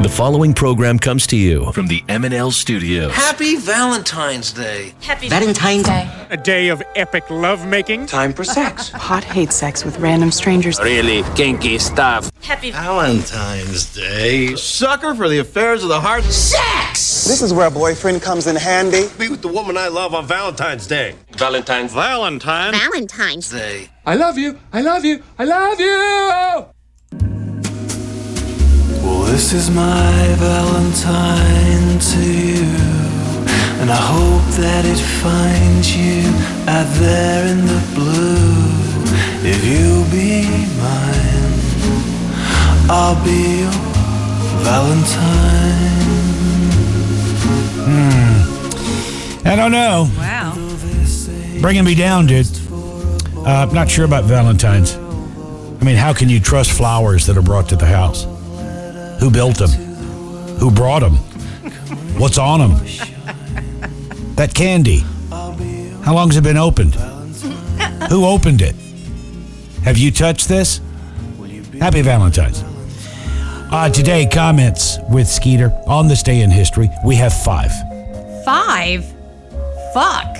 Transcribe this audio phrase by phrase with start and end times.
[0.00, 3.12] The following program comes to you from the M&L Studios.
[3.12, 4.94] Happy Valentine's Day.
[5.02, 6.10] Happy Valentine's Day.
[6.30, 8.06] A day of epic lovemaking.
[8.06, 8.88] Time for sex.
[8.94, 10.80] Hot hate sex with random strangers.
[10.80, 12.30] Really kinky stuff.
[12.40, 14.54] Happy Valentine's Day.
[14.54, 16.24] Sucker for the affairs of the heart.
[16.24, 17.26] sex.
[17.26, 19.04] This is where a boyfriend comes in handy.
[19.18, 21.14] Be with the woman I love on Valentine's Day.
[21.32, 21.92] Valentine's.
[21.92, 22.72] Valentine.
[22.72, 23.90] Valentine's Day.
[24.06, 24.58] I love you.
[24.72, 25.22] I love you.
[25.38, 26.79] I love you.
[29.30, 32.66] This is my Valentine to you,
[33.80, 36.22] and I hope that it finds you
[36.66, 38.90] out there in the blue.
[39.48, 40.48] If you'll be
[40.82, 41.60] mine,
[42.90, 43.70] I'll be your
[44.64, 46.00] Valentine.
[47.86, 49.46] Hmm.
[49.46, 50.08] I don't know.
[50.18, 50.54] Wow.
[51.60, 52.48] Bringing me down, dude.
[53.36, 54.96] Uh, I'm not sure about Valentine's.
[54.96, 58.26] I mean, how can you trust flowers that are brought to the house?
[59.20, 59.70] Who built them?
[60.58, 61.16] Who brought them?
[62.18, 62.70] What's on them?
[64.36, 65.04] That candy.
[65.30, 66.94] How long's it been opened?
[68.08, 68.74] Who opened it?
[69.84, 70.80] Have you touched this?
[71.78, 72.64] Happy Valentine's.
[73.72, 76.88] Uh, today, comments with Skeeter on this day in history.
[77.04, 77.70] We have five.
[78.44, 79.04] Five?
[79.94, 80.34] Fuck.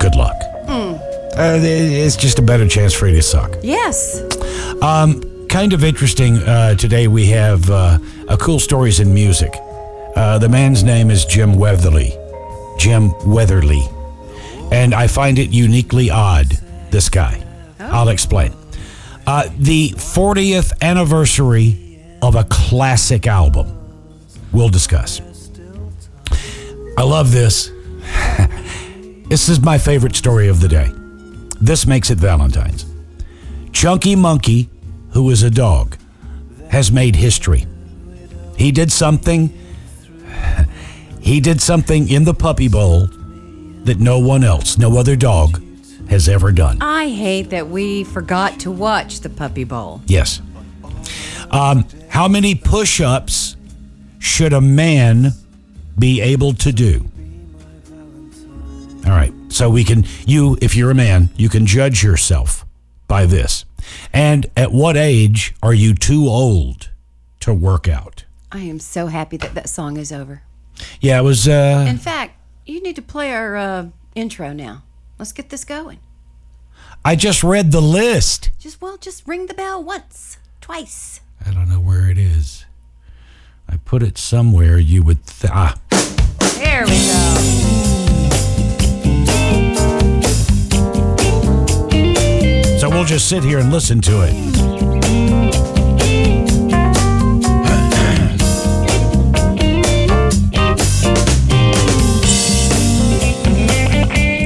[0.00, 0.36] Good luck.
[0.68, 3.56] Uh, it's just a better chance for you to suck.
[3.62, 4.20] Yes.
[4.82, 6.38] Um, kind of interesting.
[6.38, 9.54] Uh, today we have uh, a cool stories in music.
[10.16, 12.16] Uh, the man's name is Jim Weatherly.
[12.78, 13.82] Jim Weatherly,
[14.72, 16.58] and I find it uniquely odd.
[16.90, 17.44] This guy.
[17.78, 18.54] I'll explain.
[19.26, 23.78] Uh, the 40th anniversary of a classic album.
[24.52, 25.20] We'll discuss.
[26.96, 27.70] I love this.
[29.28, 30.90] this is my favorite story of the day.
[31.60, 32.86] This makes it Valentine's.
[33.72, 34.70] Chunky Monkey,
[35.12, 35.96] who is a dog,
[36.70, 37.66] has made history.
[38.56, 39.58] He did something.
[41.20, 43.06] He did something in the puppy bowl
[43.84, 45.62] that no one else, no other dog,
[46.08, 46.78] has ever done.
[46.80, 50.02] I hate that we forgot to watch the Puppy Bowl.
[50.06, 50.42] Yes.
[51.50, 53.56] Um, how many push ups
[54.18, 55.32] should a man
[55.98, 57.08] be able to do?
[59.04, 59.32] All right.
[59.48, 62.64] So we can, you, if you're a man, you can judge yourself
[63.08, 63.64] by this.
[64.12, 66.90] And at what age are you too old
[67.40, 68.24] to work out?
[68.50, 70.42] I am so happy that that song is over.
[71.00, 71.48] Yeah, it was.
[71.48, 74.82] Uh, In fact, you need to play our uh, intro now.
[75.18, 75.98] Let's get this going.
[77.04, 78.50] I just read the list.
[78.58, 81.20] Just, well, just ring the bell once, twice.
[81.44, 82.64] I don't know where it is.
[83.68, 85.26] I put it somewhere you would.
[85.26, 85.71] Th- ah.
[93.32, 94.34] Sit here and listen to it.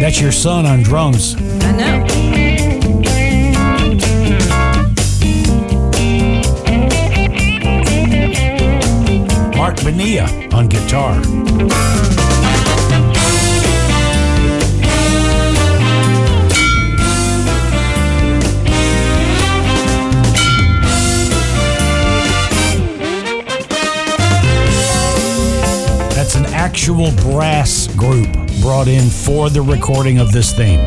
[0.01, 1.35] That's your son on drums.
[1.35, 2.07] I know.
[9.57, 12.26] Mark Bonilla on guitar.
[26.89, 30.87] Actual brass group brought in for the recording of this theme.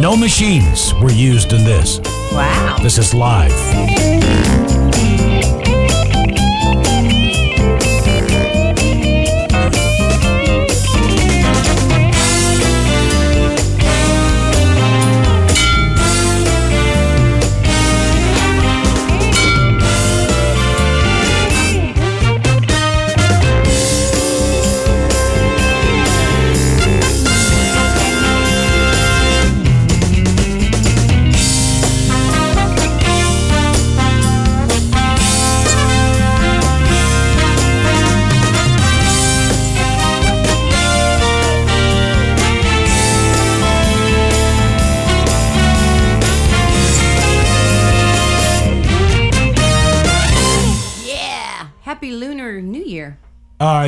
[0.00, 2.00] No machines were used in this.
[2.32, 2.78] Wow.
[2.80, 3.52] This is live.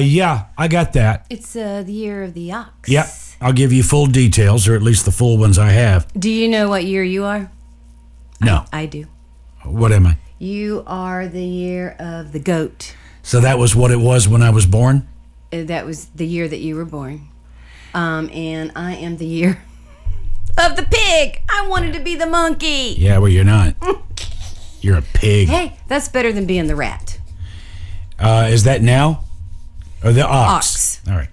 [0.06, 1.27] Yeah, I got that.
[1.31, 2.89] It's uh, the year of the ox.
[2.89, 3.06] Yep.
[3.41, 6.06] I'll give you full details, or at least the full ones I have.
[6.19, 7.51] Do you know what year you are?
[8.41, 8.65] No.
[8.73, 9.06] I do.
[9.65, 10.17] What am I?
[10.39, 12.95] You are the year of the goat.
[13.23, 15.06] So that was what it was when I was born?
[15.53, 17.29] Uh, That was the year that you were born.
[17.95, 19.62] Um, and I am the year
[20.59, 21.41] of the pig.
[21.49, 22.95] I wanted to be the monkey.
[22.99, 23.75] Yeah, well, you're not.
[24.81, 25.49] You're a pig.
[25.49, 27.19] Hey, that's better than being the rat.
[28.19, 29.25] Uh, is that now?
[30.05, 31.01] Or the ox?
[31.09, 31.29] All right.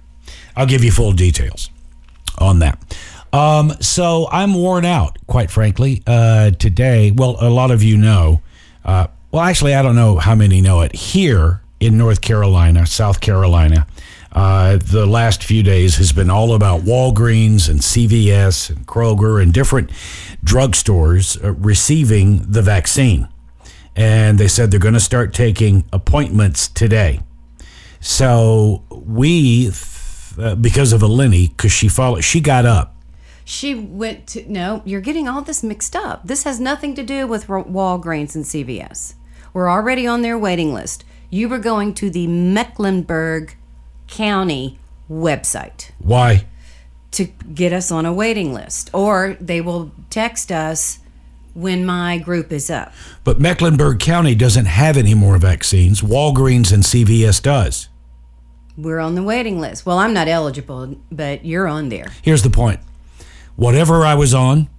[0.56, 1.70] I'll give you full details
[2.38, 2.80] on that.
[3.34, 7.12] Um, so I'm worn out, quite frankly, uh, today.
[7.12, 8.42] Well, a lot of you know.
[8.84, 10.94] Uh, well, actually, I don't know how many know it.
[10.94, 13.88] Here in North Carolina, South Carolina,
[14.34, 19.54] uh, the last few days has been all about Walgreens and CVS and Kroger and
[19.54, 19.90] different
[20.44, 23.28] drugstores uh, receiving the vaccine.
[23.96, 27.20] And they said they're going to start taking appointments today.
[28.02, 29.72] So we,
[30.38, 32.96] uh, because of Eleni, because she followed, she got up.
[33.46, 34.82] She went to no.
[34.86, 36.26] You're getting all this mixed up.
[36.26, 39.16] This has nothing to do with Walgreens and CVS.
[39.54, 41.04] We're already on their waiting list.
[41.30, 43.56] You were going to the Mecklenburg
[44.08, 45.92] County website.
[46.00, 46.46] Why?
[47.12, 51.00] To get us on a waiting list, or they will text us
[51.54, 52.94] when my group is up.
[53.24, 56.02] But Mecklenburg County doesn't have any more vaccines.
[56.02, 57.90] Walgreens and CVS does.
[58.78, 59.86] We're on the waiting list.
[59.86, 62.12] Well, I'm not eligible, but you're on there.
[62.22, 62.80] Here's the point.
[63.56, 64.70] Whatever I was on,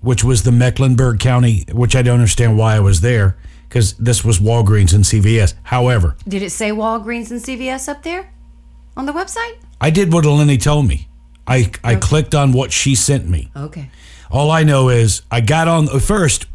[0.00, 3.36] which was the Mecklenburg County, which I don't understand why I was there,
[3.68, 5.54] because this was Walgreens and CVS.
[5.64, 8.32] However, did it say Walgreens and CVS up there
[8.96, 9.58] on the website?
[9.80, 11.08] I did what Eleni told me.
[11.46, 12.00] I, I okay.
[12.00, 13.50] clicked on what she sent me.
[13.56, 13.90] Okay.
[14.30, 16.46] All I know is I got on first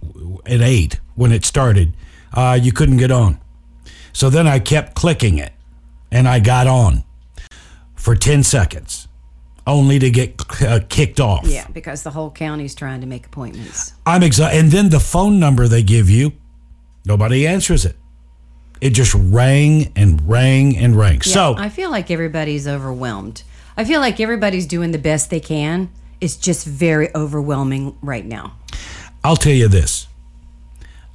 [0.45, 1.95] at eight when it started.
[2.33, 3.39] Uh, you couldn't get on.
[4.11, 5.53] So then I kept clicking it
[6.13, 7.03] and I got on
[7.95, 9.07] for 10 seconds
[9.65, 11.45] only to get uh, kicked off.
[11.45, 13.93] Yeah, because the whole county's trying to make appointments.
[14.05, 14.59] I'm excited.
[14.59, 16.33] And then the phone number they give you,
[17.05, 17.95] nobody answers it.
[18.81, 21.15] It just rang and rang and rang.
[21.15, 23.43] Yeah, so I feel like everybody's overwhelmed.
[23.77, 25.89] I feel like everybody's doing the best they can
[26.23, 28.55] it's just very overwhelming right now.
[29.25, 30.07] I'll tell you this.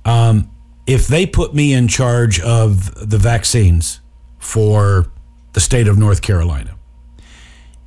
[0.04, 0.50] Um,
[0.86, 4.00] if they put me in charge of the vaccines
[4.38, 5.11] for
[5.52, 6.76] the state of North Carolina,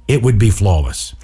[0.08, 1.16] it would be flawless.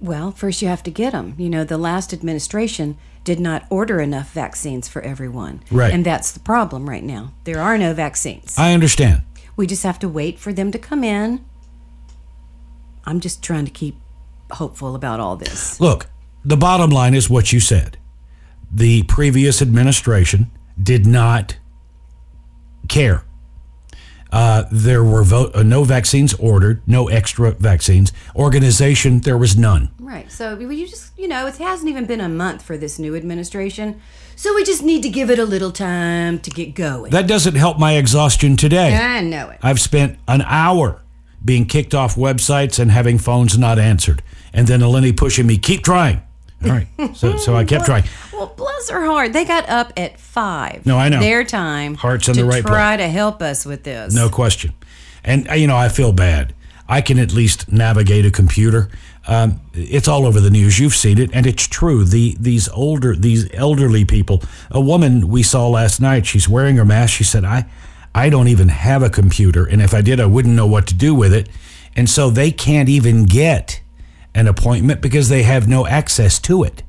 [0.00, 1.34] Well, first you have to get them.
[1.38, 5.62] You know, the last administration did not order enough vaccines for everyone.
[5.70, 5.92] Right.
[5.92, 7.32] And that's the problem right now.
[7.44, 8.54] There are no vaccines.
[8.58, 9.22] I understand.
[9.56, 11.44] We just have to wait for them to come in.
[13.04, 13.96] I'm just trying to keep
[14.50, 15.80] hopeful about all this.
[15.80, 16.06] Look,
[16.44, 17.98] the bottom line is what you said.
[18.70, 21.56] The previous administration did not
[22.88, 23.24] care.
[24.36, 28.12] Uh, there were vo- uh, no vaccines ordered, no extra vaccines.
[28.34, 29.88] Organization, there was none.
[29.98, 30.30] Right.
[30.30, 33.98] So you just, you know, it hasn't even been a month for this new administration.
[34.36, 37.12] So we just need to give it a little time to get going.
[37.12, 38.94] That doesn't help my exhaustion today.
[38.94, 39.58] I know it.
[39.62, 41.00] I've spent an hour
[41.42, 44.22] being kicked off websites and having phones not answered
[44.52, 46.22] and then Eleni pushing me, keep trying.
[46.64, 46.86] All right.
[47.14, 48.04] So, so I kept trying.
[48.32, 49.32] Well, bless her heart.
[49.32, 50.86] They got up at five.
[50.86, 51.20] No, I know.
[51.20, 51.94] Their time.
[51.94, 53.06] Hearts in the right try place.
[53.06, 54.14] to help us with this.
[54.14, 54.72] No question.
[55.22, 56.54] And, uh, you know, I feel bad.
[56.88, 58.88] I can at least navigate a computer.
[59.26, 60.78] Um, it's all over the news.
[60.78, 62.04] You've seen it, and it's true.
[62.04, 64.42] The these older, these elderly people.
[64.70, 66.26] A woman we saw last night.
[66.26, 67.14] She's wearing her mask.
[67.14, 67.66] She said, "I,
[68.14, 70.94] I don't even have a computer, and if I did, I wouldn't know what to
[70.94, 71.48] do with it."
[71.96, 73.80] And so they can't even get
[74.36, 76.82] an appointment because they have no access to it.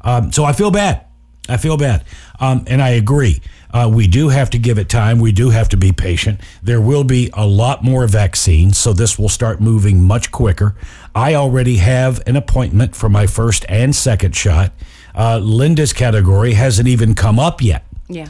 [0.00, 1.04] Um, so I feel bad.
[1.48, 2.04] I feel bad.
[2.40, 3.40] Um, and I agree.
[3.72, 5.18] Uh, we do have to give it time.
[5.18, 6.40] We do have to be patient.
[6.62, 10.74] There will be a lot more vaccines, so this will start moving much quicker.
[11.14, 14.72] I already have an appointment for my first and second shot.
[15.14, 17.84] Uh, Linda's category hasn't even come up yet.
[18.08, 18.28] Yeah.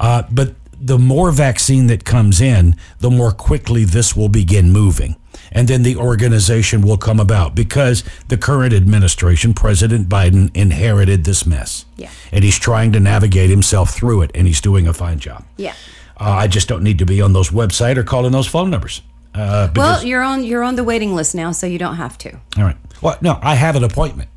[0.00, 5.16] Uh, but the more vaccine that comes in, the more quickly this will begin moving
[5.52, 11.46] and then the organization will come about because the current administration, President Biden, inherited this
[11.46, 11.84] mess.
[11.96, 12.10] Yeah.
[12.32, 15.44] And he's trying to navigate himself through it, and he's doing a fine job.
[15.56, 15.74] Yeah.
[16.20, 19.02] Uh, I just don't need to be on those website or calling those phone numbers.
[19.34, 22.32] Uh, well, you're on you're on the waiting list now, so you don't have to.
[22.56, 22.76] All right.
[23.00, 24.28] Well, no, I have an appointment.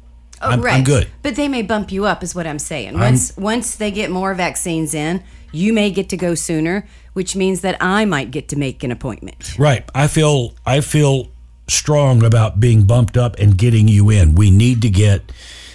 [0.41, 0.75] Oh, I'm, right.
[0.75, 1.07] I'm good.
[1.21, 2.98] But they may bump you up, is what I'm saying.
[2.98, 7.36] Once I'm, once they get more vaccines in, you may get to go sooner which
[7.36, 9.57] means that I might get to make an appointment.
[9.57, 9.88] Right.
[9.93, 11.29] I feel I feel
[11.67, 14.36] strong about being bumped up and getting you in.
[14.36, 15.31] We need to get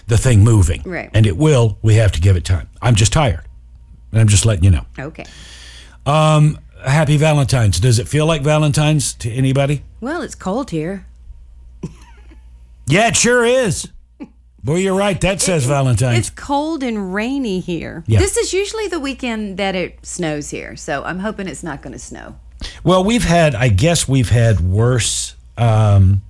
[0.06, 0.82] the thing moving.
[0.84, 1.10] Right.
[1.14, 1.78] And it will.
[1.82, 2.68] We have to give it time.
[2.80, 3.44] I'm just tired.
[4.12, 4.86] And I'm just letting you know.
[4.98, 5.24] Okay.
[6.04, 7.80] Um happy Valentine's.
[7.80, 9.82] Does it feel like Valentine's to anybody?
[10.00, 11.06] Well, it's cold here.
[12.86, 13.88] yeah, it sure is.
[14.66, 15.20] Boy, you're right.
[15.20, 16.18] That says it, Valentine's.
[16.18, 18.02] It's cold and rainy here.
[18.08, 18.18] Yeah.
[18.18, 21.92] This is usually the weekend that it snows here, so I'm hoping it's not going
[21.92, 22.34] to snow.
[22.82, 26.22] Well, we've had, I guess, we've had worse um,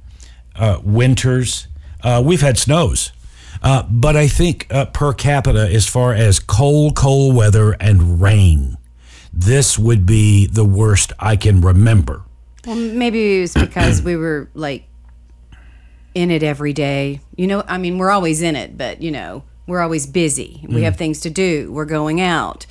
[0.55, 1.66] uh, winters.
[2.02, 3.11] Uh, we've had snows,
[3.62, 8.76] uh, but I think uh, per capita, as far as cold, cold weather and rain,
[9.33, 12.21] this would be the worst I can remember.
[12.66, 14.85] Well, maybe it was because we were like
[16.16, 17.20] in it every day.
[17.37, 20.64] You know, I mean, we're always in it, but you know, we're always busy.
[20.66, 20.85] We Mm.
[20.85, 21.70] have things to do.
[21.70, 22.64] We're going out.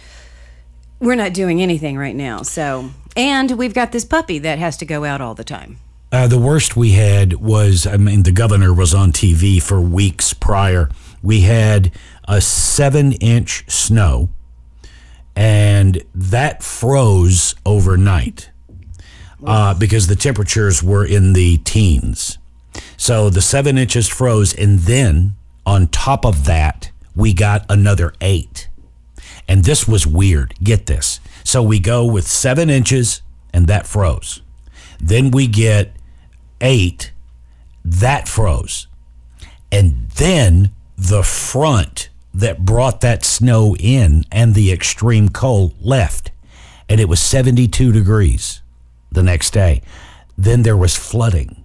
[1.00, 2.42] We're not doing anything right now.
[2.42, 5.78] So, and we've got this puppy that has to go out all the time.
[6.12, 10.34] Uh, the worst we had was, I mean, the governor was on TV for weeks
[10.34, 10.90] prior.
[11.22, 11.92] We had
[12.28, 14.30] a seven inch snow,
[15.36, 18.50] and that froze overnight
[19.46, 22.38] uh, because the temperatures were in the teens.
[22.98, 28.70] So the seven inches froze, and then on top of that, we got another eight.
[29.48, 30.54] And this was weird.
[30.64, 31.20] Get this.
[31.44, 33.22] So we go with seven inches,
[33.54, 34.42] and that froze.
[35.00, 35.94] Then we get
[36.62, 37.12] eight,
[37.84, 38.88] that froze.
[39.72, 46.32] And then the front that brought that snow in and the extreme cold left.
[46.90, 48.62] And it was 72 degrees
[49.12, 49.82] the next day.
[50.38, 51.65] Then there was flooding.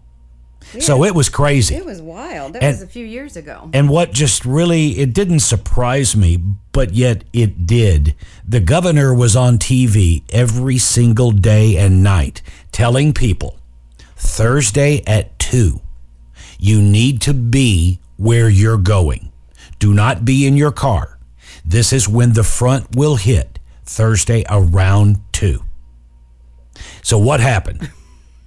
[0.78, 1.74] So it was crazy.
[1.74, 2.52] It was wild.
[2.52, 3.68] That And- was a few years ago.
[3.72, 6.38] And what just really, it didn't surprise me,
[6.72, 8.14] but yet it did.
[8.46, 13.58] The governor was on TV every single day and night telling people
[14.16, 15.80] Thursday at 2,
[16.58, 19.32] you need to be where you're going.
[19.78, 21.18] Do not be in your car.
[21.64, 25.64] This is when the front will hit Thursday around 2.
[27.02, 27.90] So what happened?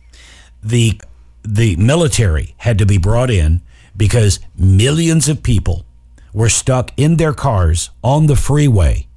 [0.64, 1.02] the
[1.44, 3.62] the military had to be brought in
[3.96, 5.86] because millions of people
[6.34, 9.08] were stuck in their cars on the freeway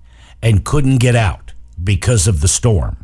[0.43, 1.53] and couldn't get out
[1.83, 2.97] because of the storm.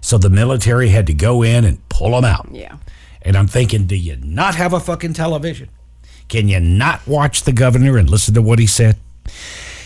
[0.00, 2.48] So the military had to go in and pull them out.
[2.50, 2.76] Yeah.
[3.22, 5.68] And I'm thinking, do you not have a fucking television?
[6.28, 8.96] Can you not watch the governor and listen to what he said?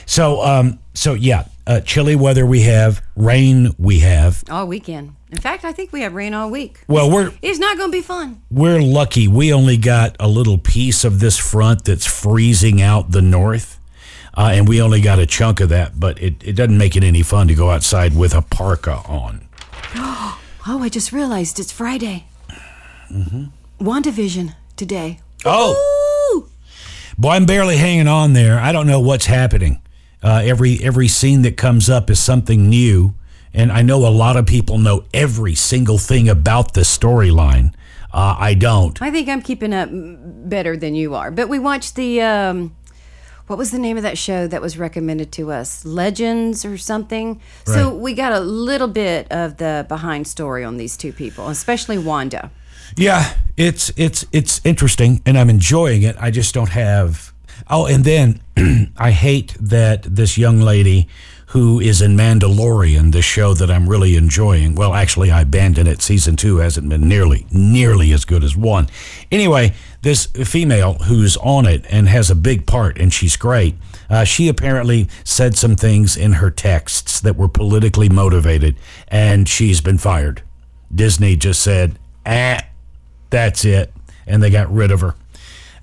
[0.07, 4.43] So, um, so yeah, uh, chilly weather we have, rain we have.
[4.49, 5.15] All weekend.
[5.37, 6.81] In fact, I think we have rain all week.
[6.89, 8.41] Well, we're It's not going to be fun.
[8.51, 9.29] we're lucky.
[9.29, 13.79] We only got a little piece of this front that's freezing out the north,
[14.35, 16.01] uh, and we only got a chunk of that.
[16.01, 19.47] But it, it doesn't make it any fun to go outside with a parka on.
[20.69, 22.25] Oh, I just realized it's Friday.
[23.13, 23.45] Mm-hmm.
[23.81, 25.21] WandaVision today.
[25.45, 26.49] Oh,
[27.17, 28.59] boy, I'm barely hanging on there.
[28.59, 29.81] I don't know what's happening.
[30.25, 33.15] Uh, every every scene that comes up is something new,
[33.57, 37.73] and I know a lot of people know every single thing about the storyline.
[38.13, 39.01] Uh, I don't.
[39.03, 41.31] I think I'm keeping up better than you are.
[41.31, 42.77] But we watched the um,
[43.47, 45.85] what was the name of that show that was recommended to us?
[45.85, 47.41] Legends or something.
[47.65, 51.99] So we got a little bit of the behind story on these two people, especially
[51.99, 52.51] Wanda.
[52.97, 56.15] Yeah, it's it's it's interesting, and I'm enjoying it.
[56.21, 57.33] I just don't have.
[57.69, 58.41] Oh, and then
[58.97, 61.09] I hate that this young lady
[61.51, 64.75] who is in Mandalorian, the show that I'm really enjoying.
[64.75, 66.03] Well, actually, I abandoned it.
[66.03, 68.89] Season two hasn't been nearly nearly as good as one.
[69.31, 73.77] Anyway, this female who's on it and has a big part, and she's great.
[74.11, 78.77] Uh, she apparently said some things in her texts that were politically motivated,
[79.09, 80.43] and she's been fired.
[80.93, 82.61] Disney just said, "Ah,
[83.31, 83.93] that's it,"
[84.27, 85.15] and they got rid of her.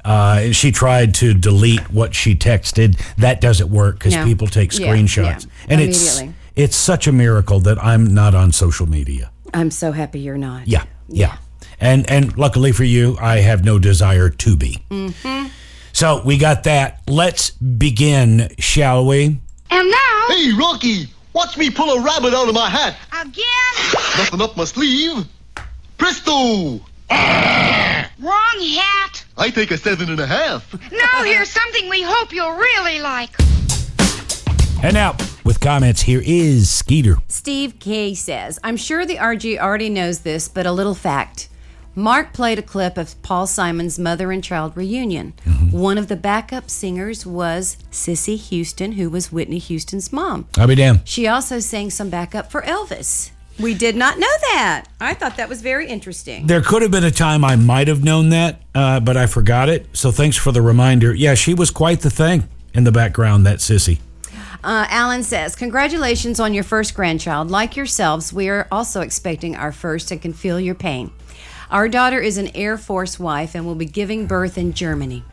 [0.05, 2.99] Uh, and she tried to delete what she texted.
[3.17, 4.25] That doesn't work because No.
[4.25, 6.21] people take screenshots, yeah, and it's
[6.55, 9.31] it's such a miracle that I'm not on social media.
[9.53, 10.67] I'm so happy you're not.
[10.67, 11.37] Yeah, yeah,
[11.79, 14.83] and and luckily for you, I have no desire to be.
[14.91, 15.47] Mm-hmm.
[15.93, 17.01] So we got that.
[17.07, 19.39] Let's begin, shall we?
[19.69, 22.95] And now, Hey, Rocky, watch me pull a rabbit out of my hat.
[23.21, 23.43] again,
[24.17, 25.25] Nothing up my sleeve.
[25.97, 26.81] Presto!
[28.19, 29.25] Wrong hat.
[29.37, 30.73] I take a seven and a half.
[30.91, 33.31] Now here's something we hope you'll really like.
[34.83, 37.17] And now with comments, here is Skeeter.
[37.27, 41.49] Steve K says, I'm sure the RG already knows this, but a little fact.
[41.95, 45.33] Mark played a clip of Paul Simon's mother and child reunion.
[45.45, 45.77] Mm-hmm.
[45.77, 50.47] One of the backup singers was Cissy Houston, who was Whitney Houston's mom.
[50.57, 51.01] I'll be damned.
[51.05, 53.29] She also sang some backup for Elvis.
[53.59, 54.85] We did not know that.
[54.99, 56.47] I thought that was very interesting.
[56.47, 59.69] There could have been a time I might have known that, uh, but I forgot
[59.69, 59.87] it.
[59.93, 61.13] So thanks for the reminder.
[61.13, 63.99] Yeah, she was quite the thing in the background, that sissy.
[64.63, 67.51] Uh, Alan says, Congratulations on your first grandchild.
[67.51, 71.11] Like yourselves, we are also expecting our first and can feel your pain.
[71.69, 75.23] Our daughter is an Air Force wife and will be giving birth in Germany.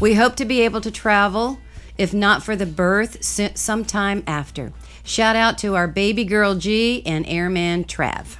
[0.00, 1.58] We hope to be able to travel,
[1.98, 4.72] if not for the birth, sometime after.
[5.08, 8.36] Shout out to our baby girl G and Airman Trav.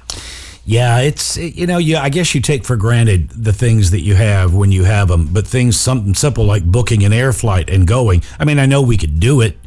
[0.65, 4.13] Yeah, it's you know, you I guess you take for granted the things that you
[4.13, 7.87] have when you have them, but things something simple like booking an air flight and
[7.87, 8.21] going.
[8.37, 9.57] I mean, I know we could do it,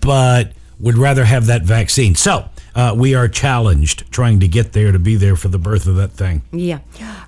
[0.00, 0.50] but
[0.80, 2.16] would rather have that vaccine.
[2.16, 2.48] So,
[2.78, 5.96] uh, we are challenged trying to get there to be there for the birth of
[5.96, 6.42] that thing.
[6.52, 6.78] Yeah.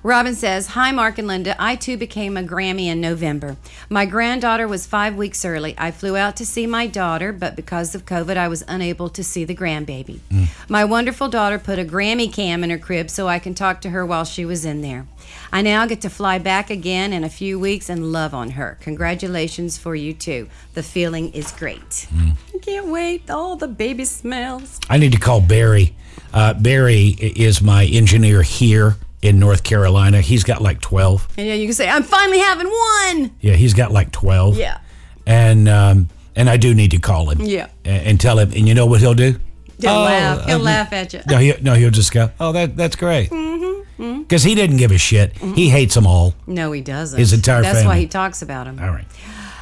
[0.01, 1.61] Robin says, Hi, Mark and Linda.
[1.61, 3.57] I too became a Grammy in November.
[3.89, 5.75] My granddaughter was five weeks early.
[5.77, 9.25] I flew out to see my daughter, but because of COVID, I was unable to
[9.25, 10.21] see the grandbaby.
[10.69, 13.89] My wonderful daughter put a Grammy cam in her crib so I can talk to
[13.89, 15.05] her while she was in there.
[15.53, 18.77] I now get to fly back again in a few weeks and love on her.
[18.81, 20.47] Congratulations for you too.
[20.73, 22.07] The feeling is great.
[22.15, 23.29] I can't wait.
[23.29, 24.79] All the baby smells.
[24.89, 25.93] I need to call Barry.
[26.33, 30.21] Uh, Barry is my engineer here in North Carolina.
[30.21, 31.27] He's got like 12.
[31.37, 33.31] And yeah, you can say, I'm finally having one.
[33.41, 34.57] Yeah, he's got like 12.
[34.57, 34.79] Yeah.
[35.25, 37.41] And um, and I do need to call him.
[37.41, 37.67] Yeah.
[37.83, 38.51] And, tell him.
[38.53, 39.37] And you know what he'll do?
[39.79, 40.45] He'll Oh, laugh.
[40.45, 41.21] He'll um, laugh at you.
[41.27, 43.29] No, he, no, he'll just go, oh, that that's great.
[43.29, 43.70] Mm-hmm.
[44.01, 44.23] Mm-hmm.
[44.23, 45.35] Because he didn't give a shit.
[45.35, 45.53] Mm-hmm.
[45.53, 46.33] He hates them all.
[46.47, 47.19] No, he doesn't.
[47.19, 47.99] His entire That's why family.
[48.01, 48.79] he talks about him.
[48.79, 49.05] All right.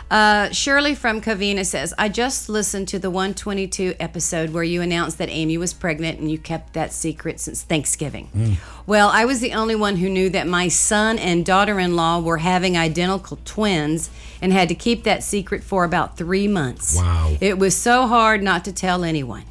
[0.10, 5.20] Uh, Shirley from Covina says, I just listened to the 122 episode where you announced
[5.20, 8.30] that Amy was pregnant and you kept that secret since Thanksgiving.
[8.36, 8.56] Mm.
[8.88, 12.20] Well, I was the only one who knew that my son and daughter in law
[12.20, 14.10] were having identical twins
[14.42, 16.96] and had to keep that secret for about three months.
[16.96, 17.38] Wow.
[17.40, 19.44] It was so hard not to tell anyone.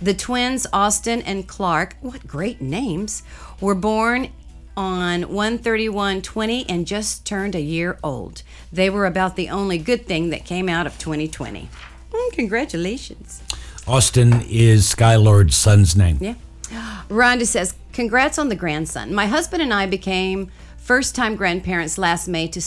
[0.00, 3.22] The twins, Austin and Clark, what great names,
[3.60, 4.30] were born
[4.76, 8.42] on 13120 and just turned a year old.
[8.72, 11.68] They were about the only good thing that came out of 2020.
[12.10, 13.42] Mm, congratulations.
[13.86, 16.18] Austin is Skylord's son's name.
[16.20, 16.34] Yeah.
[17.08, 19.12] Rhonda says, Congrats on the grandson.
[19.12, 22.62] My husband and I became first time grandparents last May to,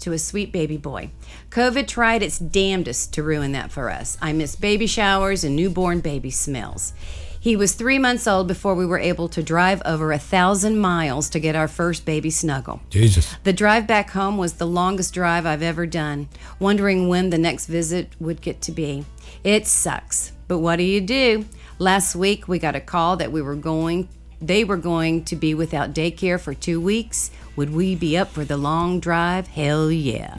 [0.00, 1.10] to a sweet baby boy.
[1.50, 4.16] COVID tried its damnedest to ruin that for us.
[4.22, 6.94] I miss baby showers and newborn baby smells.
[7.42, 11.28] He was three months old before we were able to drive over a thousand miles
[11.30, 12.80] to get our first baby snuggle.
[12.88, 13.34] Jesus.
[13.42, 16.28] The drive back home was the longest drive I've ever done,
[16.60, 19.04] wondering when the next visit would get to be.
[19.42, 21.44] It sucks, but what do you do?
[21.80, 24.08] Last week we got a call that we were going
[24.40, 27.32] they were going to be without daycare for 2 weeks.
[27.56, 29.48] Would we be up for the long drive?
[29.48, 30.36] Hell yeah.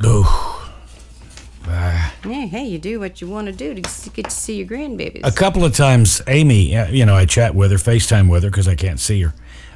[1.68, 2.14] Ah.
[2.26, 5.22] Yeah, hey, you do what you want to do to get to see your grandbabies.
[5.24, 8.50] A couple of times, Amy, uh, you know, I chat with her, FaceTime with her
[8.50, 9.34] because I can't see her.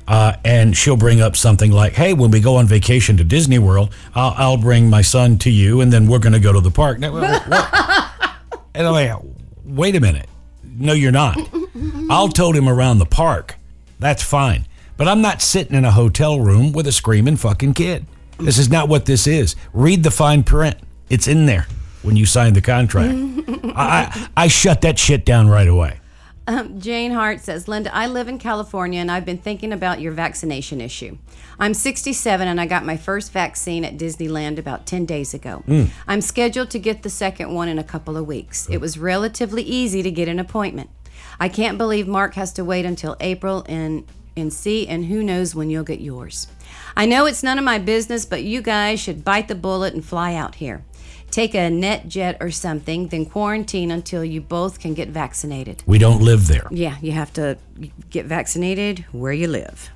[0.08, 3.60] Uh, and she'll bring up something like, hey, when we go on vacation to Disney
[3.60, 6.62] World, I'll, I'll bring my son to you and then we're going to go to
[6.62, 7.00] the park.
[7.00, 7.18] Now,
[8.74, 9.20] and I'm like,
[9.66, 10.30] wait a minute.
[10.64, 11.38] No, you're not.
[12.10, 13.56] I'll tote him around the park.
[14.00, 14.66] That's fine.
[14.96, 18.06] But I'm not sitting in a hotel room with a screaming fucking kid.
[18.40, 19.56] This is not what this is.
[19.74, 20.78] Read the fine print.
[21.10, 21.68] It's in there
[22.02, 23.14] when you signed the contract.
[23.76, 26.00] I, I, I shut that shit down right away.
[26.50, 30.14] Um, Jane Hart says, Linda, I live in California and I've been thinking about your
[30.14, 31.18] vaccination issue.
[31.60, 35.64] I'm 67 and I got my first vaccine at Disneyland about 10 days ago.
[35.68, 35.90] Mm.
[36.08, 38.70] I'm scheduled to get the second one in a couple of weeks.
[38.70, 40.90] It was relatively easy to get an appointment.
[41.38, 44.06] I can't believe Mark has to wait until April and,
[44.38, 46.48] and see, and who knows when you'll get yours.
[46.96, 50.04] I know it's none of my business, but you guys should bite the bullet and
[50.04, 50.84] fly out here.
[51.38, 55.84] Take a net jet or something, then quarantine until you both can get vaccinated.
[55.86, 56.66] We don't live there.
[56.72, 57.60] Yeah, you have to
[58.10, 59.92] get vaccinated where you live.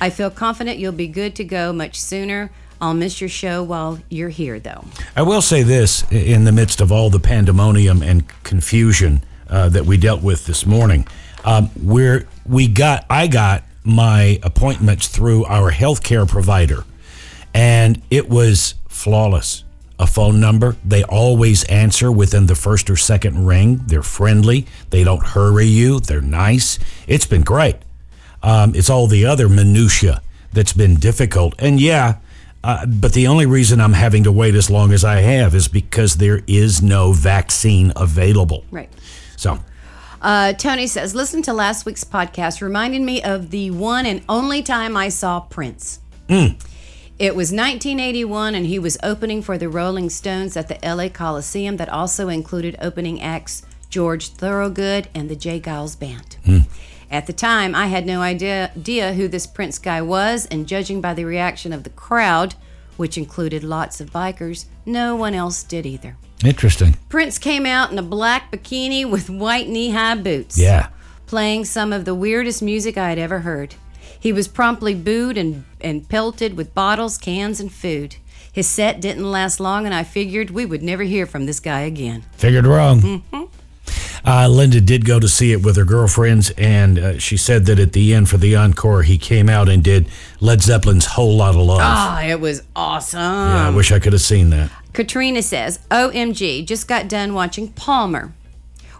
[0.00, 2.50] I feel confident you'll be good to go much sooner.
[2.80, 4.86] I'll miss your show while you're here, though.
[5.14, 9.84] I will say this in the midst of all the pandemonium and confusion uh, that
[9.84, 11.06] we dealt with this morning,
[11.44, 16.84] um, where we got, I got my appointments through our healthcare provider,
[17.52, 19.64] and it was flawless.
[20.00, 23.82] A phone number, they always answer within the first or second ring.
[23.86, 26.78] They're friendly, they don't hurry you, they're nice.
[27.06, 27.76] It's been great.
[28.42, 30.22] Um, it's all the other minutia
[30.54, 31.54] that's been difficult.
[31.58, 32.16] And yeah,
[32.64, 35.68] uh, but the only reason I'm having to wait as long as I have is
[35.68, 38.64] because there is no vaccine available.
[38.70, 38.88] Right.
[39.36, 39.58] So,
[40.22, 44.62] Uh, Tony says, listen to last week's podcast reminded me of the one and only
[44.62, 46.00] time I saw Prince.
[46.28, 46.54] mm,
[47.20, 51.76] It was 1981, and he was opening for the Rolling Stones at the LA Coliseum,
[51.76, 55.60] that also included opening acts George Thorogood and the J.
[55.60, 56.38] Geils Band.
[56.46, 56.66] mm.
[57.10, 61.02] At the time, I had no idea, idea who this Prince guy was, and judging
[61.02, 62.54] by the reaction of the crowd,
[62.96, 66.16] which included lots of bikers, no one else did either.
[66.42, 66.96] interesting.
[67.10, 70.88] Prince came out in a black bikini with white knee high boots Yeah.
[71.26, 73.74] playing some of the weirdest music I had ever heard.
[74.20, 78.16] He was promptly booed and, and pelted with bottles, cans, and food.
[78.52, 81.80] His set didn't last long, and I figured we would never hear from this guy
[81.80, 82.24] again.
[82.36, 83.22] Figured wrong.
[84.24, 87.78] Uh, Linda did go to see it with her girlfriends, and uh, she said that
[87.78, 90.08] at the end for the encore, he came out and did
[90.40, 91.80] Led Zeppelin's Whole Lot of Love.
[91.80, 93.18] Ah, it was awesome.
[93.18, 94.70] yeah, I wish I could have seen that.
[94.92, 98.34] Katrina says, OMG, just got done watching Palmer.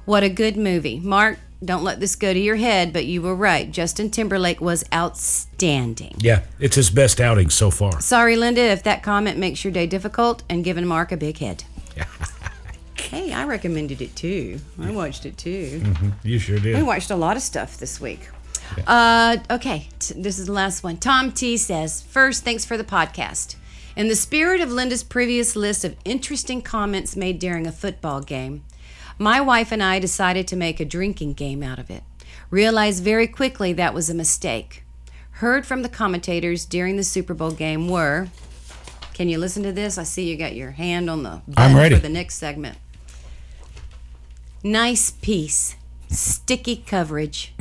[0.06, 0.98] What a good movie.
[1.00, 3.70] Mark don't let this go to your head, but you were right.
[3.70, 6.14] Justin Timberlake was outstanding.
[6.18, 8.01] Yeah, it's his best outing so far.
[8.01, 11.64] Sorry, Linda, if that comment makes your day difficult and giving Mark a big head.
[12.94, 14.59] hey, I recommended it too.
[14.81, 15.83] I watched it too.
[16.23, 16.77] You sure did.
[16.77, 18.29] We watched a lot of stuff this week.
[18.87, 20.96] Uh, okay, t- this is the last one.
[20.96, 23.57] Tom T says, First, thanks for the podcast.
[23.96, 28.62] In the spirit of Linda's previous list of interesting comments made during a football game,
[29.20, 32.02] my wife and I decided to make a drinking game out of it.
[32.48, 34.83] Realized very quickly that was a mistake.
[35.33, 38.28] Heard from the commentators during the Super Bowl game were,
[39.12, 39.98] can you listen to this?
[39.98, 41.94] I see you got your hand on the button ready.
[41.96, 42.78] for the next segment.
[44.64, 45.76] Nice piece,
[46.09, 47.54] sticky coverage,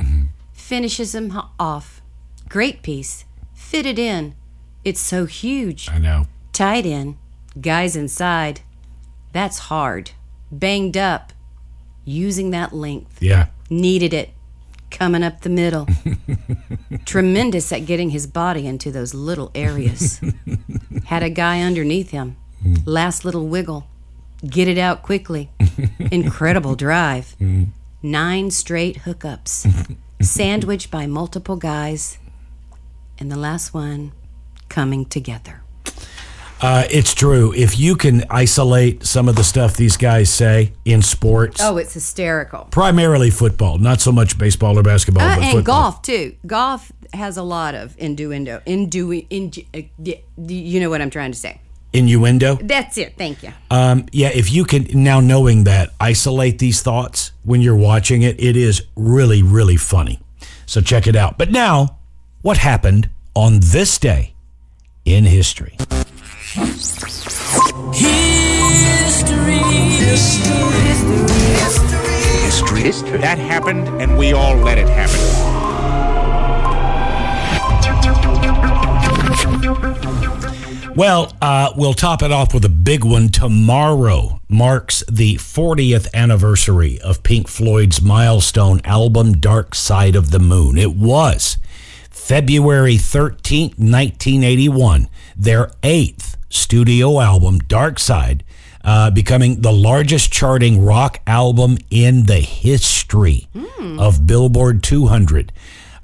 [0.54, 2.00] finishes him off.
[2.48, 4.34] Great piece, fitted in.
[4.82, 5.90] It's so huge.
[5.90, 6.26] I know.
[6.54, 7.18] Tight in,
[7.60, 8.60] guys inside.
[9.32, 10.12] That's hard.
[10.50, 11.32] Banged up,
[12.10, 13.22] using that length.
[13.22, 13.46] Yeah.
[13.68, 14.30] Needed it.
[14.90, 15.86] Coming up the middle.
[17.04, 20.20] Tremendous at getting his body into those little areas.
[21.06, 22.36] Had a guy underneath him.
[22.64, 22.82] Mm.
[22.84, 23.86] Last little wiggle.
[24.44, 25.50] Get it out quickly.
[26.10, 27.36] Incredible drive.
[27.40, 27.68] Mm.
[28.02, 29.96] Nine straight hookups.
[30.20, 32.18] Sandwiched by multiple guys.
[33.18, 34.12] And the last one
[34.68, 35.62] coming together.
[36.60, 37.52] Uh, it's true.
[37.56, 41.94] If you can isolate some of the stuff these guys say in sports, Oh, it's
[41.94, 42.66] hysterical.
[42.70, 45.82] primarily football, not so much baseball or basketball, Uh, but and football.
[45.82, 46.34] golf too.
[46.46, 48.60] Golf has a lot of innuendo.
[48.66, 50.12] Indu, indu, uh,
[50.46, 51.60] you know what I'm trying to say.
[51.92, 52.56] Innuendo.
[52.62, 53.14] That's it.
[53.18, 53.52] Thank you.
[53.70, 58.38] Um, yeah, if you can now knowing that, isolate these thoughts when you're watching it,
[58.38, 60.20] it is really, really funny.
[60.66, 61.36] So check it out.
[61.36, 61.96] But now,
[62.42, 64.34] what happened on this day
[65.04, 65.76] in history?
[66.52, 66.72] History.
[72.80, 73.18] History.
[73.18, 75.20] That happened, and we all let it happen.
[80.96, 83.28] Well, uh, we'll top it off with a big one.
[83.28, 90.76] Tomorrow marks the 40th anniversary of Pink Floyd's milestone album, Dark Side of the Moon.
[90.76, 91.58] It was
[92.10, 98.44] February 13, 1981, their eighth studio album, Dark Side,
[98.84, 103.48] uh, becoming the largest charting rock album in the history
[103.98, 105.52] of Billboard 200.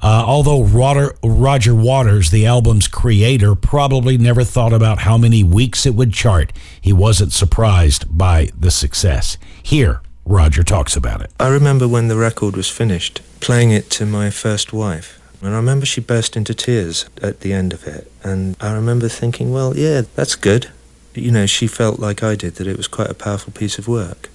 [0.02, 5.86] Uh, although Roger, Roger Waters, the album's creator, probably never thought about how many weeks
[5.86, 9.38] it would chart, he wasn't surprised by the success.
[9.62, 11.30] Here, Roger talks about it.
[11.40, 15.18] I remember when the record was finished, playing it to my first wife.
[15.42, 18.10] And I remember she burst into tears at the end of it.
[18.22, 20.70] And I remember thinking, well, yeah, that's good.
[21.14, 23.88] You know, she felt like I did, that it was quite a powerful piece of
[23.88, 24.28] work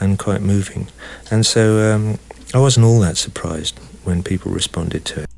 [0.00, 0.88] and quite moving.
[1.30, 2.18] And so um,
[2.54, 5.30] I wasn't all that surprised when people responded to it.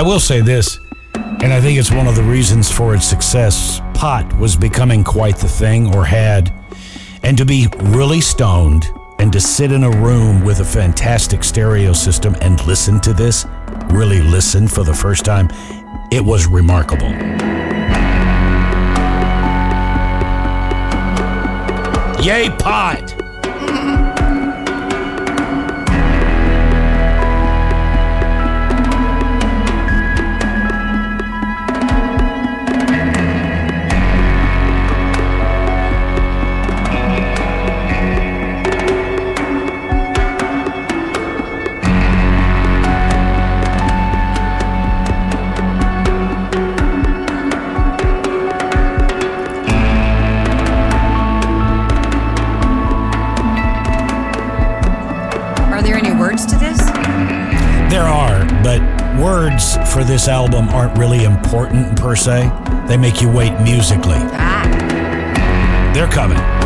[0.00, 0.80] I will say this,
[1.12, 3.82] and I think it's one of the reasons for its success.
[3.92, 6.50] Pot was becoming quite the thing, or had.
[7.22, 8.86] And to be really stoned
[9.18, 13.44] and to sit in a room with a fantastic stereo system and listen to this,
[13.90, 15.50] really listen for the first time,
[16.10, 17.10] it was remarkable.
[22.24, 23.96] Yay, pot!
[58.00, 58.80] There are, but
[59.20, 62.50] words for this album aren't really important per se.
[62.88, 64.16] They make you wait musically.
[64.16, 65.92] Ah.
[65.94, 66.59] They're coming.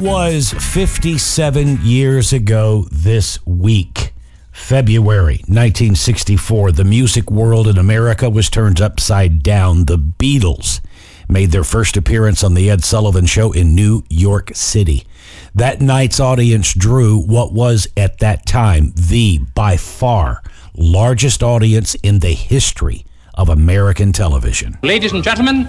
[0.00, 4.14] Was 57 years ago this week.
[4.50, 9.84] February 1964, the music world in America was turned upside down.
[9.84, 10.80] The Beatles
[11.28, 15.06] made their first appearance on The Ed Sullivan Show in New York City.
[15.54, 20.42] That night's audience drew what was at that time the by far
[20.74, 24.78] largest audience in the history of American television.
[24.82, 25.68] Ladies and gentlemen,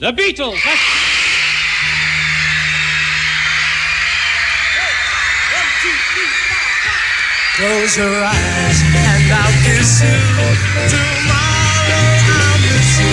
[0.00, 0.58] the Beatles.
[7.58, 10.14] Close your eyes and I'll kiss you.
[10.94, 12.06] Tomorrow
[12.38, 13.10] I'll miss you.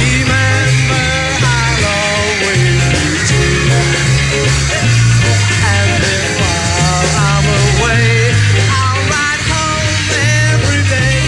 [0.00, 1.04] Remember,
[1.44, 3.28] I'll always.
[5.60, 8.32] And then while I'm away,
[8.80, 9.04] I'll
[9.52, 10.08] home
[10.48, 11.20] every day.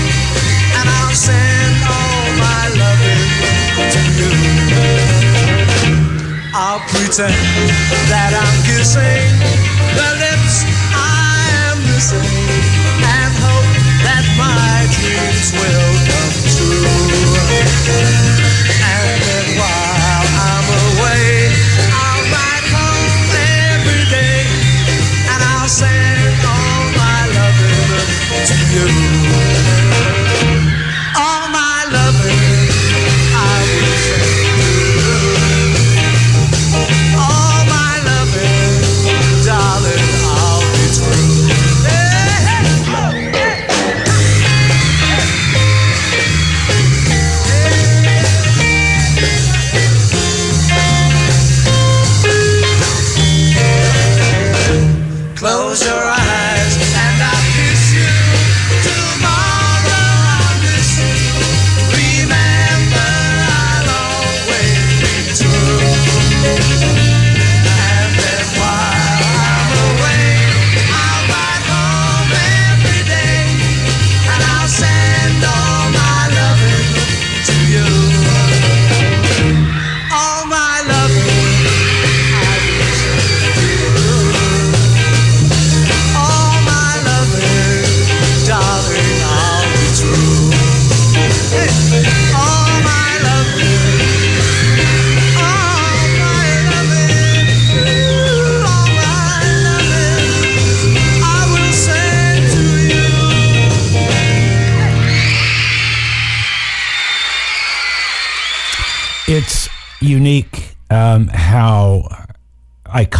[0.81, 3.29] And I'll send all my loving
[3.93, 4.33] to you.
[6.55, 7.37] I'll pretend
[8.09, 9.62] that I'm kissing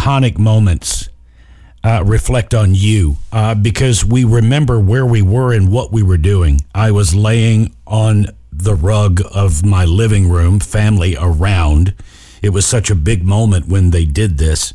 [0.03, 1.07] iconic moments
[1.81, 6.17] uh, reflect on you uh, because we remember where we were and what we were
[6.17, 6.59] doing.
[6.75, 11.93] I was laying on the rug of my living room, family around.
[12.41, 14.73] It was such a big moment when they did this.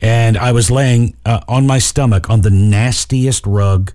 [0.00, 3.92] And I was laying uh, on my stomach on the nastiest rug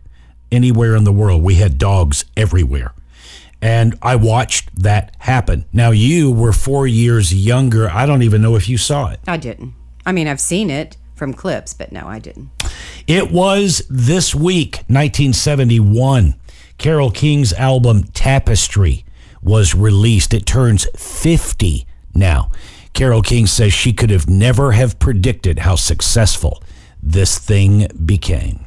[0.51, 1.41] anywhere in the world.
[1.41, 2.93] We had dogs everywhere.
[3.63, 5.65] And I watched that happen.
[5.73, 7.89] Now, you were four years younger.
[7.89, 9.19] I don't even know if you saw it.
[9.27, 9.73] I didn't.
[10.07, 12.49] I mean, I've seen it from clips, but no, I didn't.
[13.07, 16.35] It was this week, 1971.
[16.77, 19.03] Carole King's album Tapestry
[19.41, 20.33] was released.
[20.33, 22.51] It turns 50 now.
[22.93, 26.63] Carol King says she could have never have predicted how successful
[27.03, 28.63] this thing became.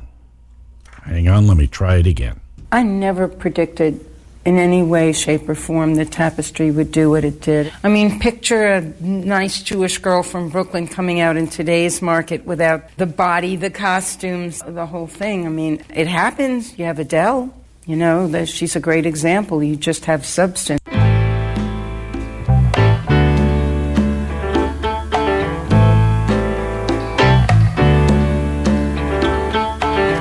[1.05, 2.39] Hang on, let me try it again.
[2.71, 4.07] I never predicted
[4.45, 7.73] in any way, shape, or form the Tapestry would do what it did.
[7.85, 12.97] I mean, picture a nice Jewish girl from Brooklyn coming out in today's market without
[12.97, 15.47] the body, the costumes, the whole thing.
[15.47, 16.79] I mean, it happens.
[16.79, 17.55] You have Adele,
[17.87, 19.63] you know, that she's a great example.
[19.63, 20.81] You just have substance.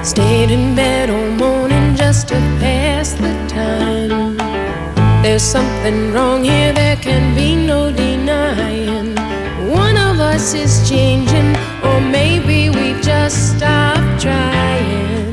[0.03, 2.58] Stayed in bed all morning just to.
[5.29, 9.13] There's something wrong here, there can be no denying.
[9.69, 15.28] One of us is changing, or maybe we've just stopped trying.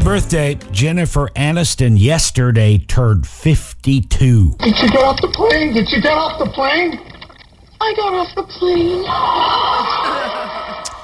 [0.00, 2.00] Happy birthday, Jennifer Aniston.
[2.00, 4.56] Yesterday turned 52.
[4.58, 5.74] Did you get off the plane?
[5.74, 6.98] Did you get off the plane?
[7.82, 9.04] I got off the plane.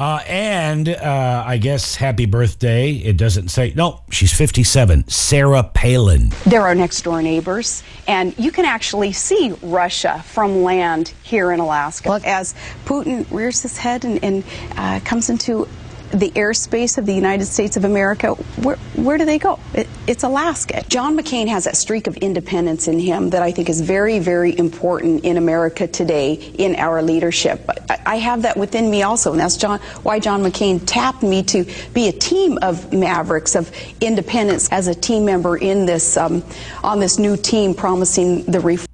[0.00, 2.92] Uh, and uh, I guess happy birthday.
[2.92, 3.74] It doesn't say.
[3.76, 5.06] No, she's 57.
[5.08, 6.32] Sarah Palin.
[6.46, 11.60] They're our next door neighbors, and you can actually see Russia from land here in
[11.60, 12.18] Alaska.
[12.24, 12.54] As
[12.86, 14.42] Putin rears his head and, and
[14.76, 15.68] uh, comes into
[16.12, 19.58] the airspace of the United States of America, where, where do they go?
[19.74, 20.84] It, it's Alaska.
[20.88, 24.58] John McCain has that streak of independence in him that I think is very, very
[24.58, 27.64] important in America today in our leadership.
[27.88, 31.42] I, I have that within me also, and that's John, why John McCain tapped me
[31.44, 33.70] to be a team of mavericks of
[34.00, 36.42] independence as a team member in this um,
[36.82, 38.86] on this new team promising the reform.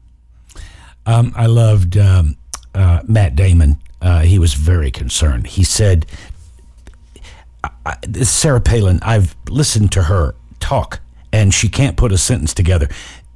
[1.07, 2.37] Um, I loved um,
[2.75, 3.81] uh, Matt Damon.
[4.03, 5.47] Uh, he was very concerned.
[5.47, 6.07] He said,
[7.85, 11.01] I, Sarah Palin, I've listened to her talk,
[11.33, 12.89] and she can't put a sentence together.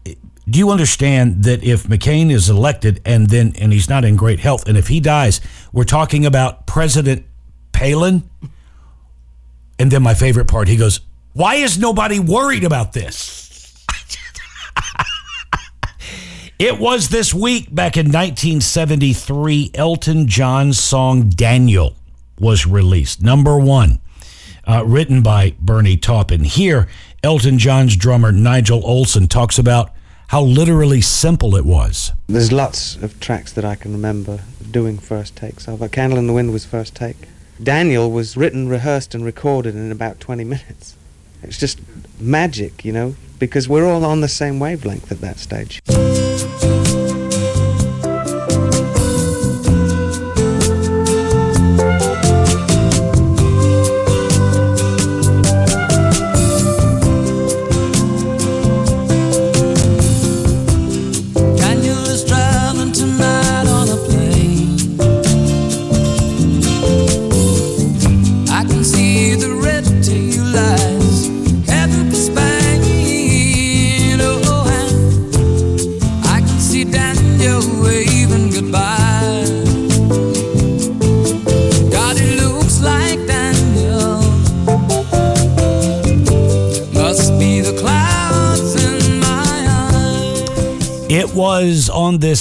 [0.05, 4.41] Do you understand that if McCain is elected and then and he's not in great
[4.41, 5.41] health, and if he dies,
[5.73, 7.25] we're talking about President
[7.73, 8.29] Palin?
[9.79, 11.01] And then my favorite part, he goes,
[11.35, 13.85] "Why is nobody worried about this?"
[16.61, 21.97] It was this week back in 1973, Elton John's song Daniel
[22.39, 23.23] was released.
[23.23, 23.99] Number one,
[24.71, 26.45] uh, written by Bernie Taupin.
[26.45, 26.87] Here,
[27.25, 29.91] Elton John's drummer Nigel Olsson talks about
[30.29, 32.13] how literally simple it was.
[32.29, 35.83] There's lots of tracks that I can remember doing first takes of.
[35.83, 37.17] A Candle in the Wind was first take.
[37.61, 40.97] Daniel was written, rehearsed, and recorded in about 20 minutes.
[41.43, 41.81] It's just
[42.21, 45.81] magic, you know, because we're all on the same wavelength at that stage.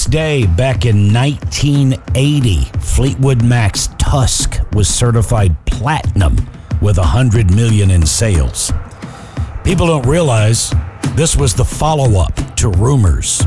[0.10, 6.36] Day back in 1980, Fleetwood Mac's Tusk was certified platinum
[6.82, 8.72] with 100 million in sales.
[9.63, 10.74] People don't realize
[11.15, 13.43] this was the follow up to Rumors.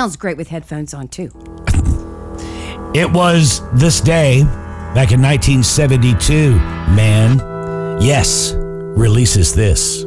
[0.00, 1.30] Sounds great with headphones on, too.
[2.94, 4.44] It was this day
[4.94, 6.54] back in 1972,
[6.96, 7.36] man.
[8.00, 10.06] Yes, releases this.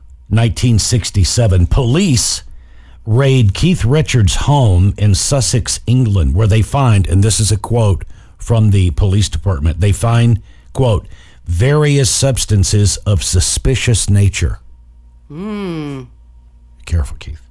[0.31, 1.67] 1967.
[1.67, 2.43] Police
[3.05, 8.05] raid Keith Richards' home in Sussex, England, where they find, and this is a quote
[8.37, 10.41] from the police department, they find,
[10.73, 11.07] quote,
[11.45, 14.59] various substances of suspicious nature.
[15.27, 16.03] Hmm.
[16.85, 17.41] Careful, Keith.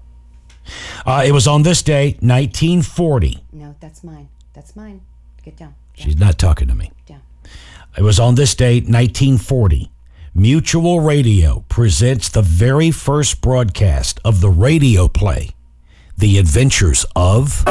[1.04, 3.44] Uh, it was on this day, 1940.
[3.52, 4.28] No, that's mine.
[4.52, 5.00] That's mine.
[5.44, 5.74] Get down.
[5.94, 6.92] She's not talking to me.
[7.06, 7.22] Down.
[7.96, 9.89] It was on this day, 1940.
[10.32, 15.56] Mutual Radio presents the very first broadcast of the radio play,
[16.16, 17.64] The Adventures of.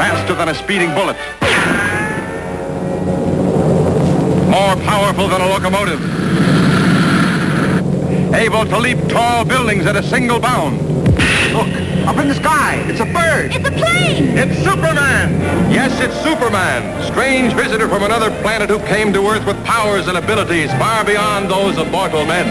[0.00, 1.16] Faster than a speeding bullet.
[4.50, 6.65] More powerful than a locomotive.
[8.36, 10.76] Able to leap tall buildings at a single bound.
[11.54, 11.68] Look,
[12.06, 12.84] up in the sky.
[12.86, 13.50] It's a bird.
[13.50, 14.36] It's a plane.
[14.36, 15.40] It's Superman.
[15.72, 17.02] Yes, it's Superman.
[17.10, 21.50] Strange visitor from another planet who came to Earth with powers and abilities far beyond
[21.50, 22.44] those of mortal men.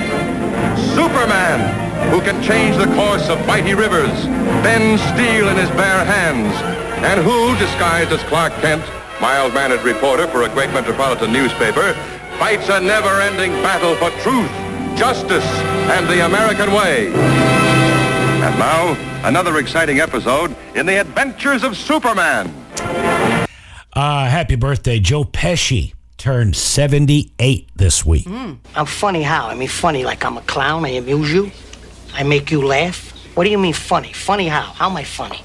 [0.95, 1.61] Superman,
[2.09, 4.25] who can change the course of mighty rivers,
[4.65, 6.51] bend steel in his bare hands,
[7.05, 8.83] and who, disguised as Clark Kent,
[9.21, 11.93] mild-mannered reporter for a great metropolitan newspaper,
[12.39, 14.64] fights a never-ending battle for truth,
[14.95, 15.45] justice,
[15.91, 17.07] and the American way.
[17.07, 18.95] And now,
[19.27, 22.53] another exciting episode in the adventures of Superman.
[23.93, 28.27] Uh, happy birthday, Joe Pesci turned 78 this week.
[28.27, 29.47] I'm funny how?
[29.47, 30.85] I mean, funny like I'm a clown.
[30.85, 31.51] I amuse you.
[32.13, 33.11] I make you laugh.
[33.35, 34.13] What do you mean funny?
[34.13, 34.61] Funny how?
[34.61, 35.41] How am I funny?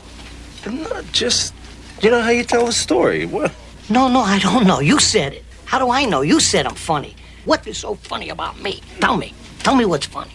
[0.65, 1.55] I'm not just,
[2.01, 3.27] you know how you tell a story.
[3.27, 3.53] What?
[3.89, 4.81] No, no, I don't know.
[4.81, 5.45] You said it.
[5.65, 6.21] How do I know?
[6.23, 7.17] You said I'm funny.
[7.45, 8.81] What is so funny about me?
[9.01, 9.33] Tell me.
[9.63, 10.33] Tell me what's funny.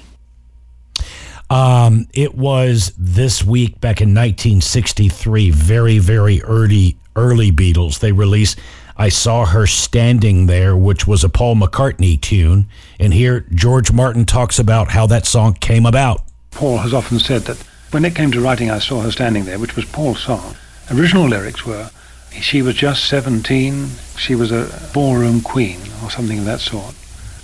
[1.49, 7.99] Um, it was this week back in 1963, very, very early, early Beatles.
[7.99, 8.59] They released
[8.97, 12.67] I Saw Her Standing There, which was a Paul McCartney tune.
[12.99, 16.21] And here George Martin talks about how that song came about.
[16.51, 17.57] Paul has often said that
[17.91, 20.55] when it came to writing I Saw Her Standing There, which was Paul's song,
[20.91, 21.91] original lyrics were,
[22.31, 26.95] she was just 17, she was a ballroom queen, or something of that sort.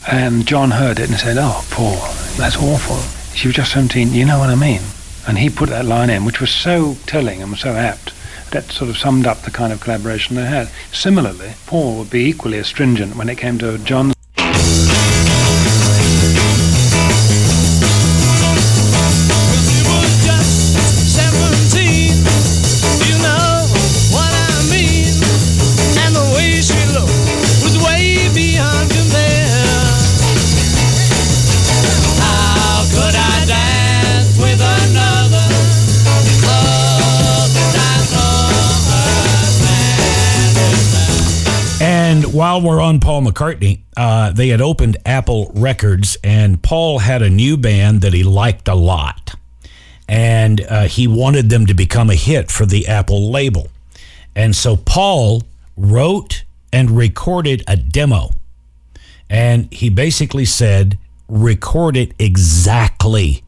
[0.10, 1.98] And John heard it and said, oh, Paul,
[2.38, 2.98] that's awful.
[3.36, 4.82] She was just 17, you know what I mean?
[5.28, 8.14] And he put that line in, which was so telling and so apt.
[8.52, 10.70] That sort of summed up the kind of collaboration they had.
[10.92, 14.16] Similarly, Paul would be equally astringent when it came to John's
[42.52, 47.30] while we're on Paul McCartney, uh, they had opened Apple Records, and Paul had a
[47.30, 49.36] new band that he liked a lot.
[50.10, 53.70] And uh, he wanted them to become a hit for the Apple label.
[54.36, 55.44] And so Paul
[55.78, 56.44] wrote
[56.74, 58.32] and recorded a demo.
[59.30, 60.98] And he basically said,
[61.30, 63.46] record it exactly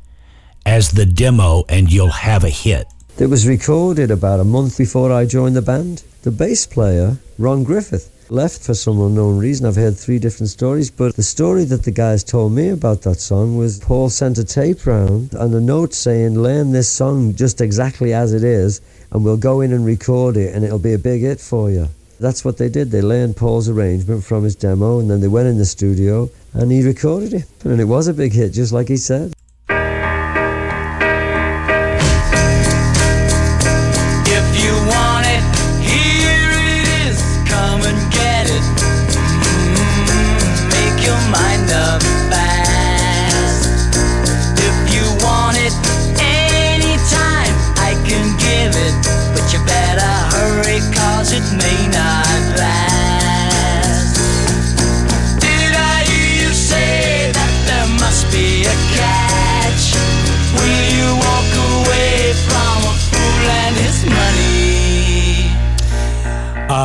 [0.66, 2.88] as the demo, and you'll have a hit.
[3.20, 6.04] It was recorded about a month before I joined the band.
[6.22, 9.66] The bass player, Ron Griffith, left for some unknown reason.
[9.66, 13.20] I've heard three different stories, but the story that the guys told me about that
[13.20, 17.62] song was Paul sent a tape round and a note saying, learn this song just
[17.62, 20.98] exactly as it is, and we'll go in and record it, and it'll be a
[20.98, 21.88] big hit for you.
[22.20, 22.92] That's what they did.
[22.92, 26.72] They learned Paul's arrangement from his demo, and then they went in the studio and
[26.72, 27.46] he recorded it.
[27.66, 29.34] And it was a big hit, just like he said.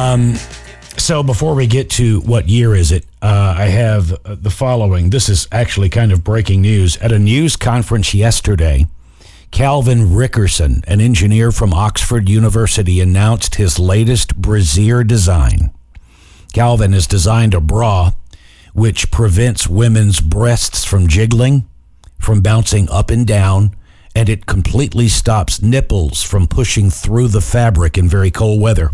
[0.08, 0.36] Um,
[0.96, 5.10] so before we get to what year is it, uh, I have uh, the following.
[5.10, 6.96] This is actually kind of breaking news.
[6.96, 8.86] At a news conference yesterday,
[9.50, 15.74] Calvin Rickerson, an engineer from Oxford University, announced his latest brassiere design.
[16.54, 18.12] Calvin has designed a bra
[18.72, 21.68] which prevents women's breasts from jiggling
[22.18, 23.74] from bouncing up and down,
[24.14, 28.90] and it completely stops nipples from pushing through the fabric in very cold weather.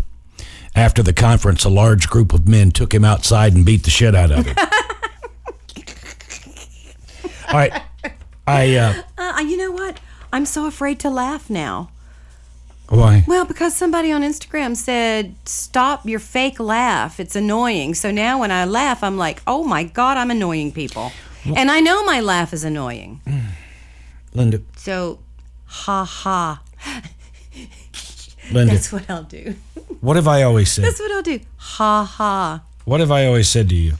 [0.75, 4.13] After the conference, a large group of men took him outside and beat the shit
[4.13, 4.55] out of him.
[7.47, 7.81] All right.
[8.47, 9.99] I, uh, Uh, you know what?
[10.33, 11.89] I'm so afraid to laugh now.
[12.89, 13.23] why?
[13.27, 17.19] Well, because somebody on Instagram said, stop your fake laugh.
[17.19, 17.93] It's annoying.
[17.95, 21.11] So now when I laugh, I'm like, oh my God, I'm annoying people.
[21.55, 23.21] And I know my laugh is annoying.
[24.33, 25.19] Linda, So,
[25.65, 26.61] ha ha.
[28.51, 28.73] Linda.
[28.73, 29.55] That's what I'll do.
[30.05, 30.85] What have I always said?
[30.85, 31.39] That's what I'll do.
[31.57, 32.63] Ha ha.
[32.85, 33.93] What have I always said to you?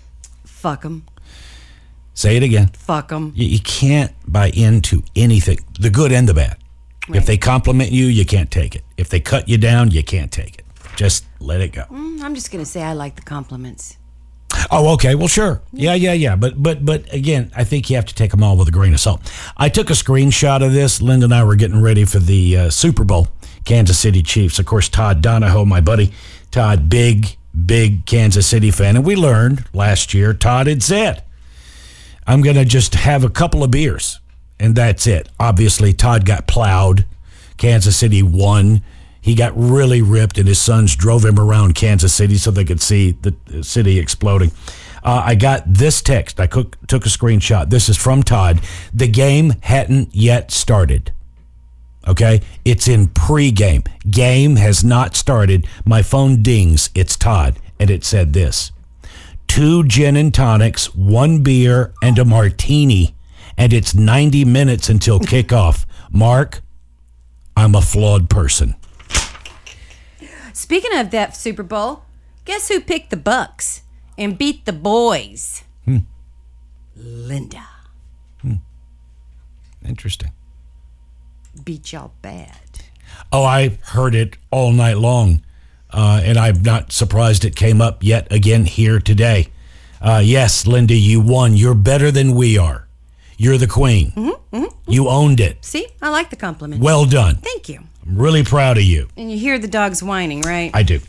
[0.46, 1.06] Fuck them.
[2.14, 2.68] Say it again.
[2.68, 3.34] Fuck them.
[3.36, 6.58] You, you can't buy into anything, the good and the bad.
[7.10, 8.84] If they compliment you, you can't take it.
[8.98, 10.66] If they cut you down, you can't take it.
[10.96, 11.84] Just let it go.
[11.84, 13.98] Mm, I'm just going to say I like the compliments.
[14.72, 15.14] Oh, okay.
[15.16, 15.62] Well, sure.
[15.74, 16.36] Yeah, yeah, yeah.
[16.36, 18.94] But, but, but again, I think you have to take them all with a grain
[18.94, 19.32] of salt.
[19.58, 21.02] I took a screenshot of this.
[21.02, 23.28] Linda and I were getting ready for the uh, Super Bowl,
[23.66, 24.60] Kansas City Chiefs.
[24.60, 26.14] Of course, Todd Donahoe, my buddy,
[26.52, 27.36] Todd, big,
[27.66, 30.34] big Kansas City fan, and we learned last year.
[30.34, 31.24] Todd had said,
[32.26, 34.20] "I'm going to just have a couple of beers,
[34.60, 37.06] and that's it." Obviously, Todd got plowed.
[37.58, 38.82] Kansas City won.
[39.20, 42.82] He got really ripped, and his sons drove him around Kansas City so they could
[42.82, 44.52] see the city exploding.
[45.04, 46.40] Uh, I got this text.
[46.40, 47.70] I took a screenshot.
[47.70, 48.62] This is from Todd.
[48.94, 51.12] The game hadn't yet started.
[52.08, 52.42] Okay?
[52.64, 53.88] It's in pregame.
[54.10, 55.68] Game has not started.
[55.86, 56.90] My phone dings.
[56.96, 57.58] It's Todd.
[57.80, 58.72] And it said this
[59.48, 63.16] two gin and tonics, one beer, and a martini.
[63.58, 65.86] And it's 90 minutes until kickoff.
[66.12, 66.62] Mark,
[67.56, 68.76] I'm a flawed person.
[70.54, 72.04] Speaking of that Super Bowl,
[72.46, 73.82] guess who picked the Bucs
[74.18, 75.64] and beat the boys?
[75.84, 76.00] Hmm.
[76.96, 77.66] Linda
[79.88, 80.32] Interesting.
[81.66, 82.52] Beat y'all bad.
[83.32, 85.42] Oh, I heard it all night long.
[85.92, 89.48] Uh, and I'm not surprised it came up yet again here today.
[90.02, 91.56] Uh, yes, Linda, you won.
[91.56, 92.88] You're better than we are.
[93.38, 94.12] You're the queen.
[94.12, 95.64] Mm-hmm, You owned it.
[95.64, 96.82] See, I like the compliment.
[96.82, 97.36] Well done.
[97.38, 97.80] Thank you.
[98.06, 99.08] I'm really proud of you.
[99.18, 100.72] And you hear the dogs whining, right?
[100.74, 101.00] I do.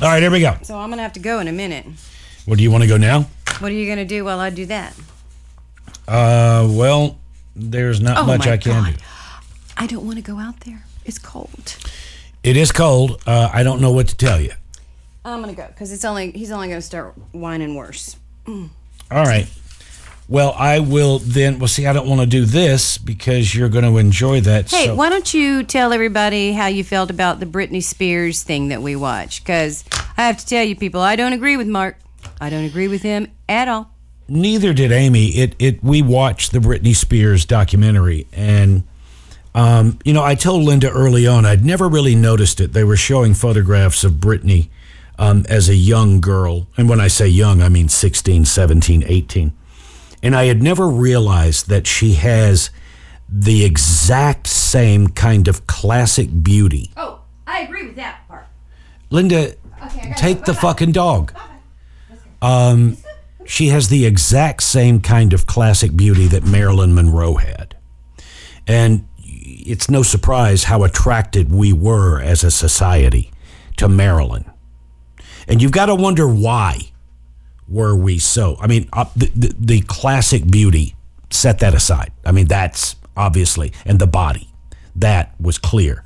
[0.00, 0.56] All right, here we go.
[0.62, 1.84] so I'm gonna have to go in a minute.
[2.46, 3.26] Well, do you want to go now?
[3.58, 4.96] What are you gonna do while I do that?
[6.08, 7.18] Uh, well,
[7.54, 8.94] there's not Oh, much I can God.
[8.94, 9.02] do.
[9.76, 10.84] I don't want to go out there.
[11.04, 11.76] It's cold.
[12.42, 13.22] It is cold.
[13.26, 14.52] Uh, I don't know what to tell you.
[15.24, 18.16] I'm gonna go because it's only he's only gonna start whining worse.
[18.46, 18.70] Mm.
[19.10, 19.48] All right.
[20.28, 21.58] Well, I will then.
[21.58, 24.70] Well, see, I don't want to do this because you're going to enjoy that.
[24.70, 28.68] Hey, so- why don't you tell everybody how you felt about the Britney Spears thing
[28.68, 29.42] that we watched?
[29.42, 29.84] Because
[30.16, 31.98] I have to tell you, people, I don't agree with Mark.
[32.40, 33.90] I don't agree with him at all.
[34.28, 35.26] Neither did Amy.
[35.30, 38.84] It it we watched the Britney Spears documentary and
[39.54, 42.72] um, you know, I told Linda early on I'd never really noticed it.
[42.72, 44.68] They were showing photographs of Britney
[45.18, 46.66] um, as a young girl.
[46.76, 49.52] And when I say young, I mean 16, 17, 18.
[50.22, 52.70] And I had never realized that she has
[53.28, 56.90] the exact same kind of classic beauty.
[56.96, 58.46] Oh, I agree with that part.
[59.10, 61.34] Linda, okay, take the fucking dog.
[62.40, 62.96] Um,
[63.44, 67.76] she has the exact same kind of classic beauty that Marilyn Monroe had.
[68.66, 69.06] And
[69.60, 73.30] it's no surprise how attracted we were as a society
[73.76, 74.44] to Marilyn.
[75.48, 76.92] And you've got to wonder why
[77.68, 78.56] were we so?
[78.60, 80.94] I mean, uh, the, the, the classic beauty,
[81.30, 82.12] set that aside.
[82.24, 84.48] I mean, that's obviously, and the body,
[84.96, 86.04] that was clear.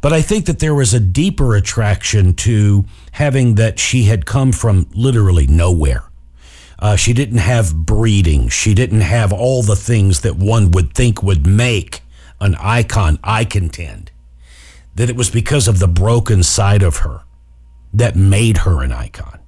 [0.00, 4.52] But I think that there was a deeper attraction to having that she had come
[4.52, 6.04] from literally nowhere.
[6.78, 8.48] Uh, she didn't have breeding.
[8.48, 12.02] She didn't have all the things that one would think would make
[12.40, 14.10] an icon, I contend.
[14.94, 17.22] That it was because of the broken side of her
[17.92, 19.38] that made her an icon,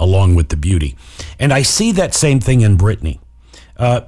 [0.00, 0.96] along with the beauty.
[1.38, 3.20] And I see that same thing in Britney.
[3.76, 4.02] Uh,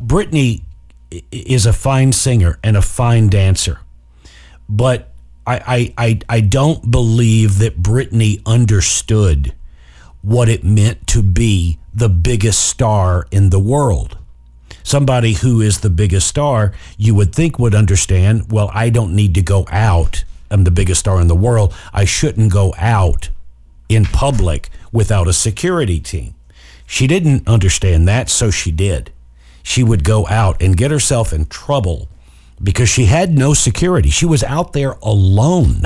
[1.30, 3.80] is a fine singer and a fine dancer,
[4.68, 5.12] but
[5.46, 9.54] I, I, I, I don't believe that Britney understood
[10.22, 14.18] what it meant to be the biggest star in the world.
[14.86, 19.34] Somebody who is the biggest star, you would think would understand, well, I don't need
[19.34, 20.22] to go out.
[20.48, 21.74] I'm the biggest star in the world.
[21.92, 23.30] I shouldn't go out
[23.88, 26.36] in public without a security team.
[26.86, 29.10] She didn't understand that, so she did.
[29.64, 32.08] She would go out and get herself in trouble
[32.62, 34.10] because she had no security.
[34.10, 35.82] She was out there alone.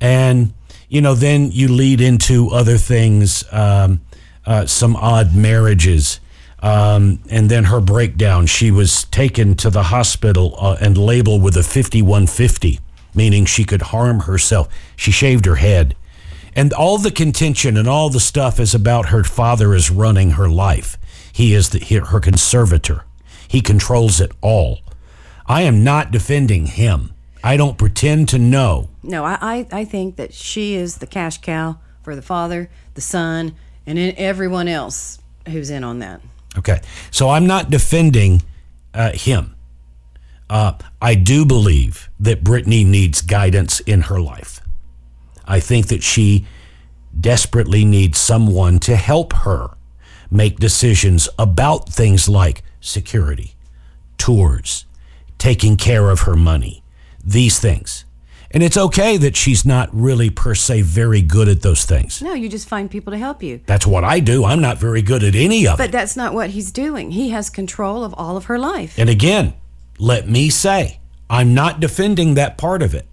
[0.00, 0.52] And,
[0.88, 4.00] you know, then you lead into other things, um,
[4.44, 6.18] uh, some odd marriages.
[6.64, 8.46] Um, and then her breakdown.
[8.46, 12.80] She was taken to the hospital uh, and labeled with a 5150,
[13.14, 14.68] meaning she could harm herself.
[14.96, 15.94] She shaved her head.
[16.56, 20.48] And all the contention and all the stuff is about her father is running her
[20.48, 20.96] life.
[21.30, 23.04] He is the, he- her conservator.
[23.46, 24.78] He controls it all.
[25.46, 27.12] I am not defending him.
[27.42, 28.88] I don't pretend to know.
[29.02, 33.02] No, I, I, I think that she is the cash cow for the father, the
[33.02, 33.54] son,
[33.84, 36.22] and everyone else who's in on that.
[36.56, 36.80] Okay.
[37.10, 38.42] So I'm not defending
[38.92, 39.54] uh, him.
[40.48, 44.60] Uh, I do believe that Britney needs guidance in her life.
[45.46, 46.46] I think that she
[47.18, 49.70] desperately needs someone to help her
[50.30, 53.54] make decisions about things like security,
[54.18, 54.84] tours,
[55.38, 56.82] taking care of her money,
[57.22, 58.03] these things.
[58.54, 62.22] And it's okay that she's not really per se very good at those things.
[62.22, 63.60] No, you just find people to help you.
[63.66, 64.44] That's what I do.
[64.44, 65.82] I'm not very good at any of it.
[65.82, 67.10] But that's not what he's doing.
[67.10, 68.96] He has control of all of her life.
[68.96, 69.54] And again,
[69.98, 73.08] let me say, I'm not defending that part of it.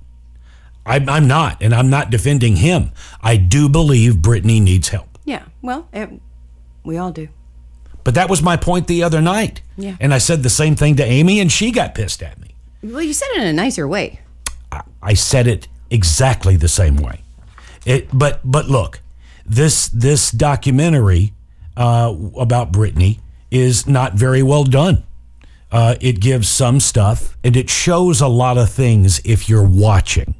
[0.85, 2.91] I'm, I'm not, and I'm not defending him.
[3.21, 5.17] I do believe Britney needs help.
[5.25, 6.07] Yeah, well, eh,
[6.83, 7.29] we all do.
[8.03, 9.61] But that was my point the other night.
[9.75, 9.95] Yeah.
[9.99, 12.55] And I said the same thing to Amy, and she got pissed at me.
[12.83, 14.19] Well, you said it in a nicer way.
[15.01, 17.21] I said it exactly the same way.
[17.85, 19.01] It, but but look,
[19.45, 21.33] this this documentary
[21.75, 23.19] uh, about Britney
[23.49, 25.03] is not very well done.
[25.71, 30.35] Uh, it gives some stuff and it shows a lot of things if you're watching,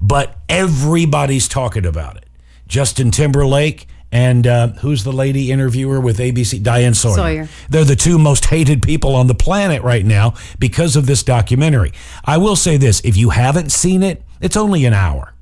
[0.00, 2.26] but everybody's talking about it.
[2.66, 6.62] Justin Timberlake and uh, who's the lady interviewer with ABC?
[6.62, 7.16] Diane Sawyer.
[7.16, 7.48] Sawyer.
[7.70, 11.92] They're the two most hated people on the planet right now because of this documentary.
[12.24, 15.32] I will say this if you haven't seen it, it's only an hour.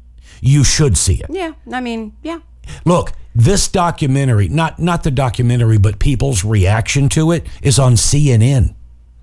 [0.40, 1.26] You should see it.
[1.28, 2.38] Yeah, I mean, yeah.
[2.84, 8.76] Look, this documentary, not not the documentary, but people's reaction to it is on CNN.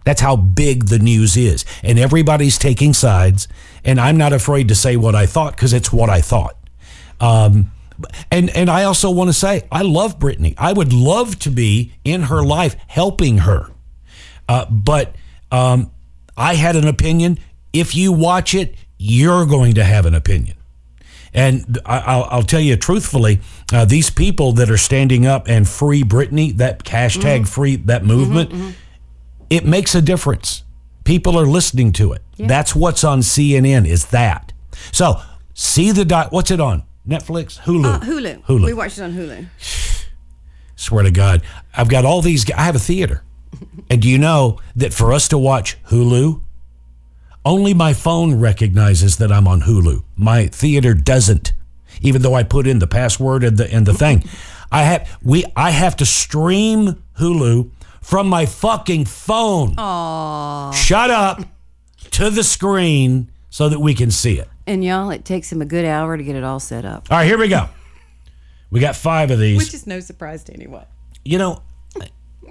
[0.04, 1.66] That's how big the news is.
[1.84, 3.48] And everybody's taking sides.
[3.84, 6.56] And I'm not afraid to say what I thought because it's what I thought.
[7.20, 7.72] Um,
[8.32, 10.54] and and I also want to say I love Britney.
[10.58, 13.68] I would love to be in her life helping her.
[14.50, 15.16] Uh, but
[15.52, 15.91] um,
[16.36, 17.39] I had an opinion.
[17.74, 20.56] If you watch it, you're going to have an opinion.
[21.34, 23.39] And I, I'll, I'll tell you truthfully,
[23.74, 28.76] uh, these people that are standing up and free Britney, that hashtag free that movement,
[29.50, 30.64] it makes a difference.
[31.04, 32.22] People are listening to it.
[32.38, 33.86] That's what's on CNN.
[33.88, 34.54] Is that
[34.91, 35.22] so?
[35.54, 36.32] See the doc.
[36.32, 36.84] What's it on?
[37.08, 38.43] Netflix, Hulu, Uh, Hulu.
[38.43, 38.66] Hulu.
[38.66, 39.45] We watched it on Hulu.
[40.76, 41.41] Swear to God,
[41.76, 42.49] I've got all these.
[42.51, 43.24] I have a theater,
[43.89, 46.41] and do you know that for us to watch Hulu,
[47.45, 50.03] only my phone recognizes that I'm on Hulu.
[50.16, 51.53] My theater doesn't,
[52.01, 54.24] even though I put in the password and the and the thing.
[54.72, 59.76] I have we I have to stream Hulu from my fucking phone.
[59.78, 60.74] Aww.
[60.74, 61.41] Shut up
[62.12, 64.50] to the screen so that we can see it.
[64.66, 67.08] And y'all, it takes him a good hour to get it all set up.
[67.10, 67.70] All right, here we go.
[68.70, 69.58] We got five of these.
[69.58, 70.86] Which is no surprise to anyone.
[71.24, 71.62] you know,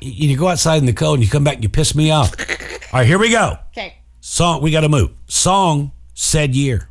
[0.00, 2.10] you you go outside in the cold and you come back and you piss me
[2.10, 2.32] off.
[2.92, 3.58] All right, here we go.
[3.68, 3.98] Okay.
[4.20, 5.10] Song, we got to move.
[5.26, 6.88] Song said year.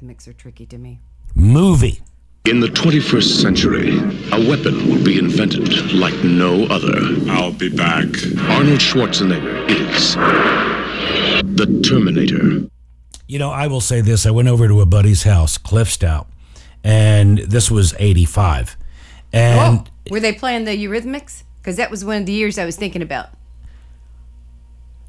[0.00, 1.00] Eurythmics are tricky to me.
[1.34, 2.00] Movie.
[2.46, 3.98] In the 21st century,
[4.32, 6.96] a weapon will be invented like no other.
[7.30, 8.06] I'll be back.
[8.48, 10.14] Arnold Schwarzenegger is
[11.56, 12.66] the Terminator.
[13.28, 14.26] You know, I will say this.
[14.26, 16.28] I went over to a buddy's house, Cliff Stout,
[16.82, 18.76] and this was 85.
[19.32, 21.44] And oh, were they playing the Eurythmics?
[21.60, 23.28] Because that was one of the years I was thinking about.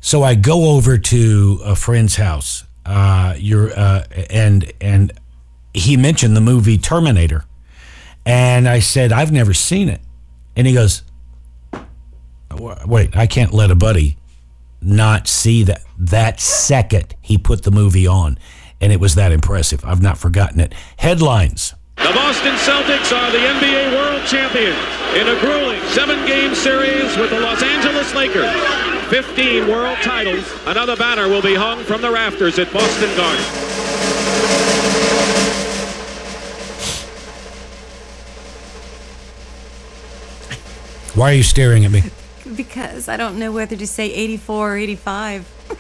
[0.01, 5.13] so I go over to a friend's house, uh, you're, uh, and, and
[5.73, 7.45] he mentioned the movie Terminator.
[8.25, 10.01] And I said, I've never seen it.
[10.55, 11.03] And he goes,
[12.85, 14.17] Wait, I can't let a buddy
[14.81, 15.83] not see that.
[15.97, 18.37] That second he put the movie on.
[18.81, 19.85] And it was that impressive.
[19.85, 20.73] I've not forgotten it.
[20.97, 21.75] Headlines.
[21.97, 24.79] The Boston Celtics are the NBA World Champions
[25.15, 28.90] in a grueling seven-game series with the Los Angeles Lakers.
[29.11, 30.49] 15 world titles.
[30.65, 33.43] Another banner will be hung from the rafters at Boston Garden.
[41.13, 42.03] Why are you staring at me?
[42.55, 45.77] Because I don't know whether to say 84 or 85.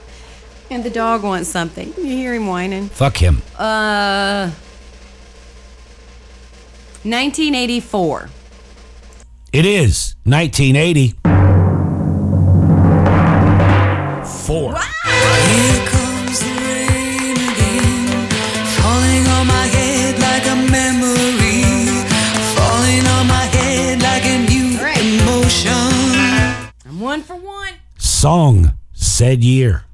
[0.70, 1.92] and the dog wants something.
[1.98, 2.88] You hear him whining.
[2.88, 3.42] Fuck him.
[3.58, 4.50] Uh,
[7.04, 8.30] 1984.
[9.52, 11.37] It is 1980.
[14.60, 14.74] More.
[14.74, 18.28] Here comes the rain again,
[18.78, 21.62] falling on my head like a memory,
[22.58, 24.68] falling on my head like a new
[25.04, 25.92] emotion.
[26.88, 27.74] I'm one for one.
[27.98, 29.84] Song said year.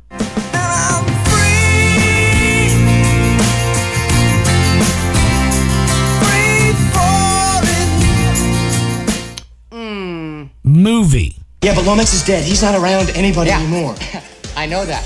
[9.71, 10.45] Hmm.
[10.63, 11.37] Movie.
[11.63, 12.45] Yeah, but Lomax is dead.
[12.45, 13.97] He's not around anybody anymore.
[14.65, 15.05] I know that.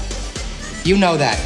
[0.84, 1.36] You know that.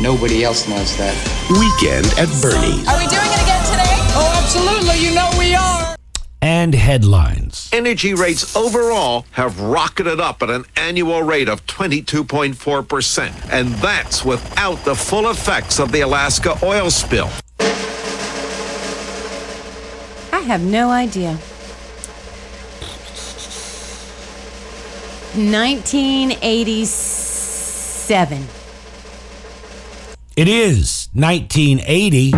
[0.00, 1.16] Nobody else knows that.
[1.50, 2.86] Weekend at Bernie's.
[2.86, 3.90] Are we doing it again today?
[4.14, 5.04] Oh, absolutely.
[5.04, 5.96] You know we are.
[6.40, 7.68] And headlines.
[7.72, 13.52] Energy rates overall have rocketed up at an annual rate of 22.4%.
[13.52, 17.30] And that's without the full effects of the Alaska oil spill.
[20.32, 21.36] I have no idea.
[28.10, 28.48] 1987.
[30.36, 32.32] It is 1980.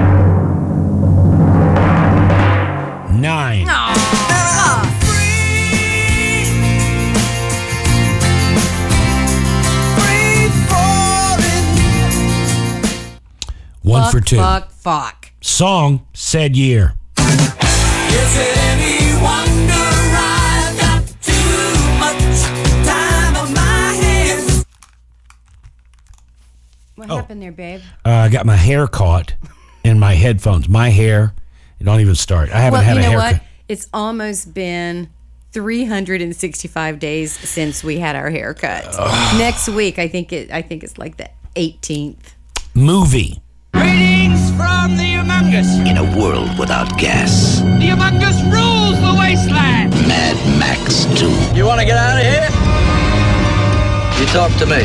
[3.19, 3.67] Nine.
[13.85, 14.37] One fuck, for two.
[14.37, 15.33] Fuck, fuck.
[15.41, 16.95] Song said year.
[27.13, 27.17] Oh.
[27.19, 27.81] happened there, babe?
[28.05, 29.35] Uh, I got my hair caught
[29.85, 30.69] in my headphones.
[30.69, 31.35] My hair.
[31.83, 32.51] Don't even start.
[32.51, 33.33] I haven't well, had you a know haircut.
[33.41, 33.43] what?
[33.69, 35.09] It's almost been
[35.53, 38.85] 365 days since we had our haircut.
[39.37, 40.51] Next week, I think it.
[40.53, 42.35] I think it's like the 18th.
[42.75, 43.41] Movie.
[43.75, 45.87] Greetings from the Humungus.
[45.89, 49.91] In a world without gas, The Humungus rules the wasteland.
[50.07, 51.57] Mad Max 2.
[51.57, 52.49] You want to get out of here?
[54.21, 54.83] You talk to me.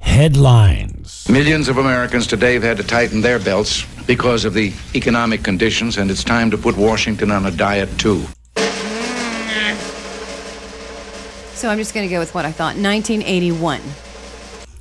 [0.00, 1.05] Headlines.
[1.28, 5.98] Millions of Americans today have had to tighten their belts because of the economic conditions,
[5.98, 8.24] and it's time to put Washington on a diet, too.
[11.54, 12.76] So I'm just going to go with what I thought.
[12.76, 13.80] 1981.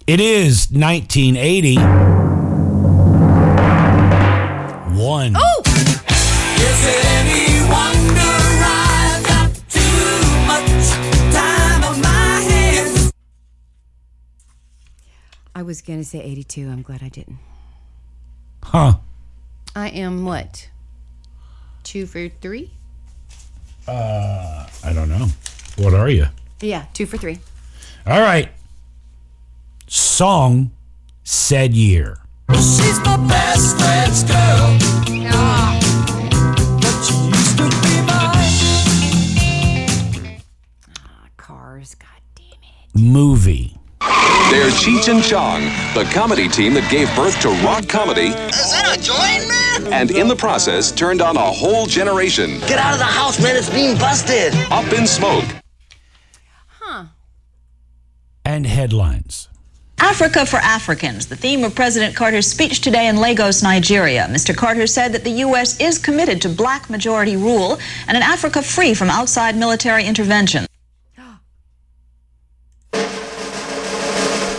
[0.05, 1.77] It is 1980.
[4.95, 5.33] One.
[5.35, 7.04] Oh!
[15.57, 16.67] I was going to say 82.
[16.67, 17.37] I'm glad I didn't.
[18.61, 18.97] Huh.
[19.73, 20.69] I am what?
[21.83, 22.71] Two for three?
[23.87, 25.27] Uh, I don't know.
[25.77, 26.25] What are you?
[26.59, 27.39] Yeah, two for three.
[28.05, 28.49] All right.
[29.87, 30.71] Song
[31.23, 32.17] said year.
[32.51, 34.77] She's my best friend's girl.
[36.81, 38.01] But she used to be
[40.25, 40.41] mine.
[41.37, 42.09] Cars, God.
[42.93, 43.77] Movie.
[44.51, 45.63] They're Cheech and Chong,
[45.95, 49.93] the comedy team that gave birth to rock comedy Is that a joint, man?
[49.93, 52.59] and in the process turned on a whole generation.
[52.61, 53.55] Get out of the house, man.
[53.55, 54.53] It's being busted.
[54.71, 55.43] Up in smoke.
[56.67, 57.05] Huh.
[58.45, 59.49] And headlines.
[59.99, 64.27] Africa for Africans, the theme of President Carter's speech today in Lagos, Nigeria.
[64.29, 64.55] Mr.
[64.55, 65.79] Carter said that the U.S.
[65.79, 70.67] is committed to black majority rule and an Africa free from outside military intervention.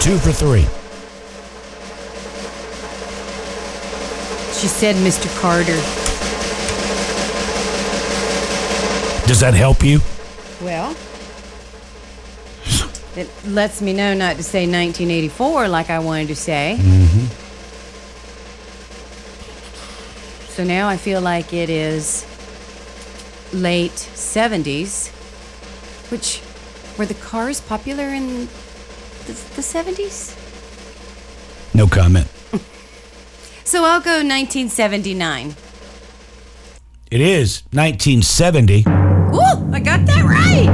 [0.06, 0.62] Two for three.
[4.52, 5.26] She said Mr.
[5.40, 5.74] Carter.
[9.26, 9.98] Does that help you?
[10.62, 10.94] Well,
[13.16, 16.76] it lets me know not to say 1984 like I wanted to say.
[16.78, 17.26] Mm-hmm.
[20.52, 22.24] So now I feel like it is
[23.52, 25.08] late 70s,
[26.12, 26.42] which
[26.96, 28.46] were the cars popular in
[29.26, 30.34] the, the 70s?
[31.74, 32.28] No comment.
[33.66, 35.56] So I'll go 1979.
[37.10, 38.84] It is 1970.
[38.86, 40.70] Ooh, I got that right.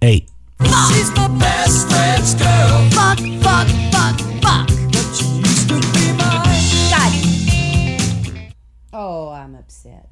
[0.00, 0.28] Eight.
[0.60, 2.88] She's my best friend's girl.
[2.90, 4.68] Fuck, fuck, fuck, fuck.
[4.92, 6.62] But she used to be mine.
[6.92, 8.54] God.
[8.92, 10.08] Oh, I'm upset.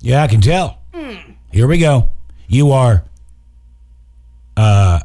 [0.00, 0.78] Yeah, I can tell.
[0.92, 1.36] Mm.
[1.52, 2.10] Here we go.
[2.48, 3.04] You are,
[4.56, 4.98] uh,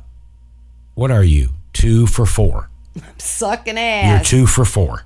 [1.00, 1.48] what are you?
[1.72, 2.70] Two for four.
[2.98, 4.30] I'm sucking ass.
[4.34, 5.06] You're two for four.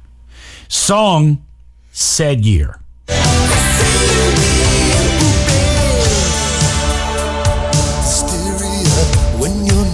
[0.67, 1.45] Song
[1.91, 2.79] said year.
[9.37, 9.85] When you're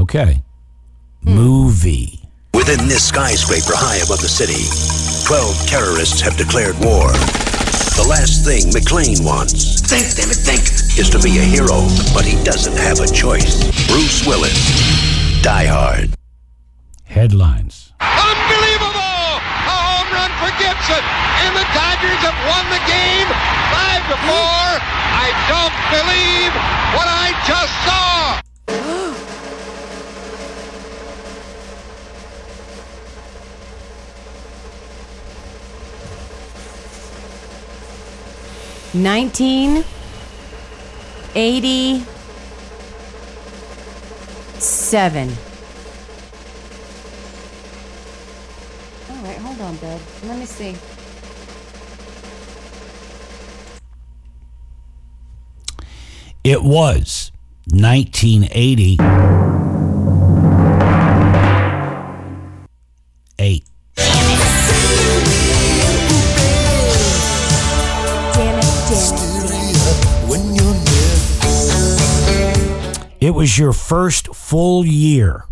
[0.00, 0.42] Okay.
[1.20, 2.20] Movie.
[2.54, 4.64] Within this skyscraper high above the city,
[5.26, 7.12] 12 terrorists have declared war.
[7.96, 9.82] The last thing McClane wants.
[9.82, 10.83] Think, damn it, think.
[10.96, 13.64] Is to be a hero, but he doesn't have a choice.
[13.88, 15.42] Bruce Willis.
[15.42, 16.10] Die Hard.
[17.02, 17.92] Headlines.
[17.98, 18.94] Unbelievable!
[19.02, 21.02] A home run for Gibson,
[21.42, 23.26] and the Dodgers have won the game
[23.74, 24.78] five to four.
[25.18, 26.54] I don't believe
[26.94, 28.38] what I just saw.
[38.94, 39.82] Nineteen
[41.34, 42.04] eighty-seven.
[49.10, 50.00] All right, hold on, bud.
[50.24, 50.76] Let me see.
[56.44, 57.32] It was
[57.70, 58.98] 1980.
[63.38, 63.64] Eight.
[73.24, 75.46] It was your first full year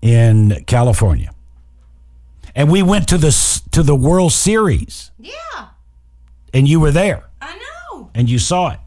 [0.00, 1.30] in California.
[2.54, 3.32] And we went to the
[3.72, 5.10] to the World Series.
[5.18, 5.32] Yeah.
[6.54, 7.24] And you were there.
[7.42, 7.58] I
[7.92, 8.08] know.
[8.14, 8.78] And you saw it.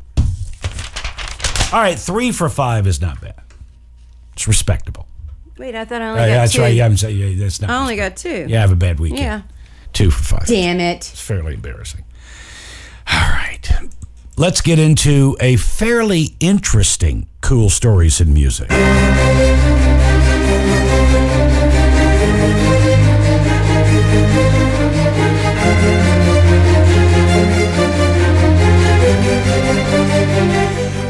[1.71, 3.39] All right, 3 for 5 is not bad.
[4.33, 5.05] It's respectable.
[5.59, 6.61] Wait, I thought I Uh, only got that's two.
[6.61, 6.73] right.
[6.73, 7.69] Yeah, I'm saying yeah, that's not.
[7.69, 8.47] I only got two.
[8.49, 9.19] Yeah, have a bad weekend.
[9.21, 9.41] Yeah.
[9.93, 10.47] 2 for 5.
[10.47, 11.11] Damn it.
[11.11, 12.03] It's fairly embarrassing.
[14.38, 18.69] Let's get into a fairly interesting cool stories in music.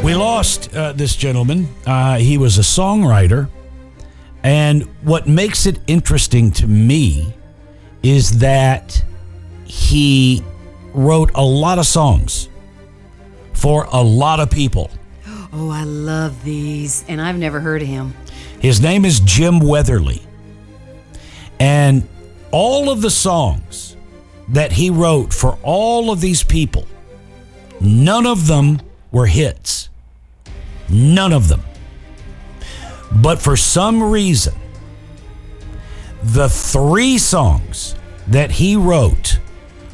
[0.02, 1.68] We lost uh, this gentleman.
[1.86, 3.48] Uh, he was a songwriter.
[4.42, 7.32] And what makes it interesting to me
[8.02, 9.00] is that
[9.64, 10.42] he
[10.92, 12.48] wrote a lot of songs
[13.62, 14.90] for a lot of people.
[15.52, 17.04] Oh, I love these.
[17.06, 18.12] And I've never heard of him.
[18.58, 20.20] His name is Jim Weatherly.
[21.60, 22.08] And
[22.50, 23.96] all of the songs
[24.48, 26.88] that he wrote for all of these people,
[27.80, 28.80] none of them
[29.12, 29.90] were hits.
[30.88, 31.62] None of them.
[33.12, 34.54] But for some reason,
[36.24, 37.94] the three songs
[38.26, 39.38] that he wrote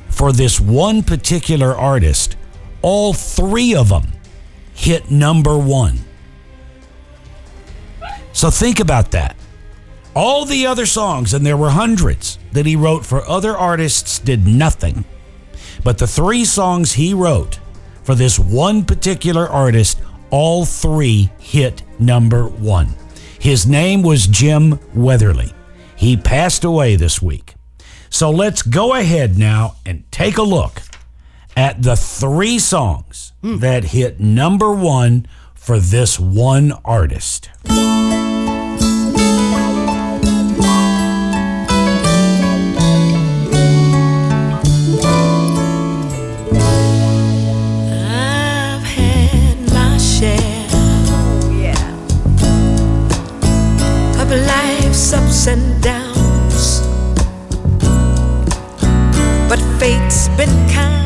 [0.08, 2.37] for this one particular artist,
[2.82, 4.12] all three of them
[4.74, 5.98] hit number one.
[8.32, 9.36] So think about that.
[10.14, 14.46] All the other songs, and there were hundreds that he wrote for other artists, did
[14.46, 15.04] nothing.
[15.84, 17.58] But the three songs he wrote
[18.02, 20.00] for this one particular artist,
[20.30, 22.94] all three hit number one.
[23.38, 25.52] His name was Jim Weatherly.
[25.96, 27.54] He passed away this week.
[28.10, 30.80] So let's go ahead now and take a look
[31.58, 37.50] at the three songs that hit number one for this one artist.
[37.64, 37.74] I've
[48.84, 50.68] had my share
[54.22, 56.82] of life's ups and downs,
[59.48, 60.97] but fate's been kind.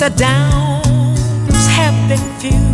[0.00, 2.64] The downs have been few.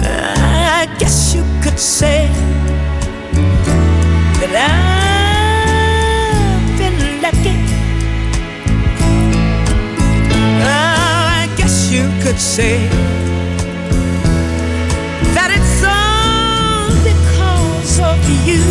[0.00, 2.28] I guess you could say
[4.40, 4.52] that
[6.56, 7.56] I've been lucky.
[10.62, 12.88] I guess you could say
[15.34, 18.18] that it's all because of
[18.48, 18.63] you.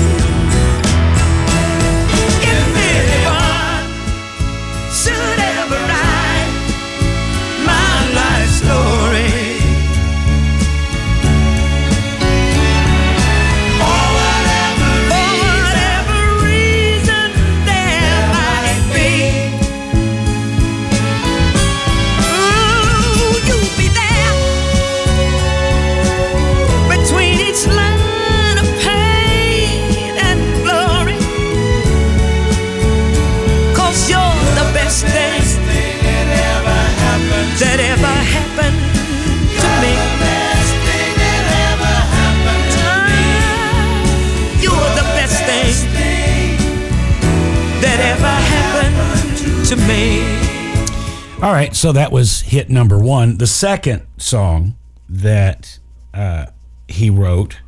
[51.84, 53.40] So that was hit number one.
[53.40, 54.78] The second song
[55.10, 55.80] that
[56.14, 56.46] uh,
[56.88, 57.60] he wrote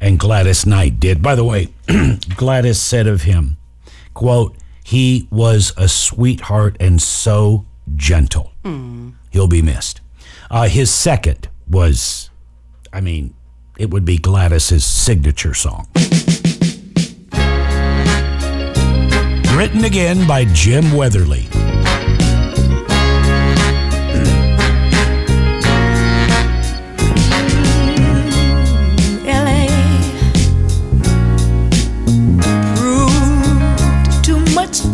[0.00, 1.20] and Gladys Knight did.
[1.20, 1.74] By the way,
[2.36, 3.56] Gladys said of him,
[4.14, 7.66] quote, He was a sweetheart and so
[7.96, 8.52] gentle.
[9.32, 10.00] He'll be missed.
[10.52, 12.30] Uh, his second was,
[12.92, 13.34] I mean,
[13.76, 15.88] it would be Gladys's signature song.
[19.56, 21.48] Written again by Jim Weatherly.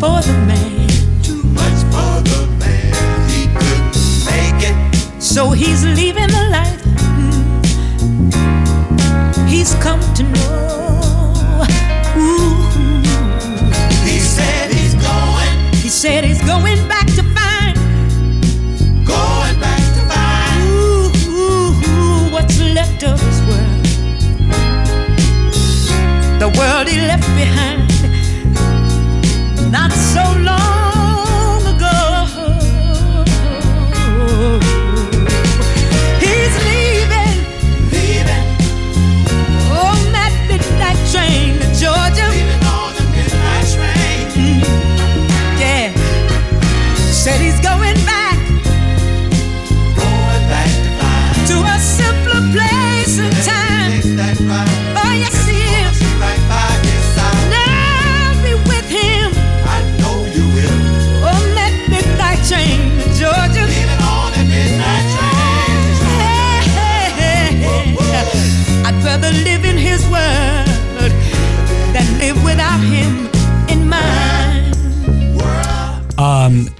[0.01, 0.89] For the man.
[1.21, 3.29] Too much for the man.
[3.29, 3.93] He couldn't
[4.25, 4.75] make it.
[5.21, 6.81] So he's leaving the life
[7.19, 8.33] mm,
[9.47, 11.67] he's come to know.
[12.17, 12.55] Ooh.
[14.09, 15.53] He said he's going.
[15.83, 17.75] He said he's going back to find.
[19.05, 20.61] Going back to find.
[20.65, 23.85] Ooh, ooh, ooh, what's left of his world.
[26.41, 27.80] The world he left behind.
[30.13, 30.40] So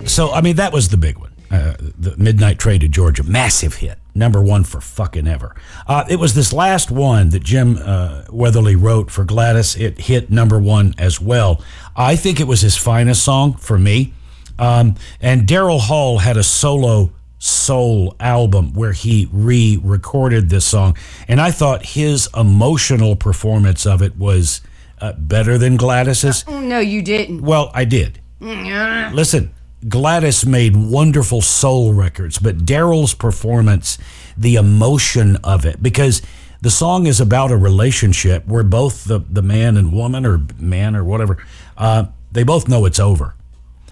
[0.05, 1.31] so, I mean, that was the big one.
[1.49, 5.53] Uh, the Midnight Train to Georgia, massive hit, number one for fucking ever.
[5.85, 9.75] Uh, it was this last one that Jim uh, Weatherly wrote for Gladys.
[9.75, 11.61] It hit number one as well.
[11.95, 14.13] I think it was his finest song for me.
[14.57, 20.95] Um, and Daryl Hall had a solo soul album where he re recorded this song.
[21.27, 24.61] And I thought his emotional performance of it was
[25.01, 26.45] uh, better than Gladys's.
[26.47, 27.41] Oh, no, you didn't.
[27.41, 28.21] Well, I did.
[28.39, 29.51] Mm, Listen,
[29.87, 33.97] Gladys made wonderful soul records, but Daryl's performance,
[34.37, 36.21] the emotion of it, because
[36.61, 40.95] the song is about a relationship where both the, the man and woman, or man
[40.95, 41.43] or whatever,
[41.77, 43.33] uh, they both know it's over.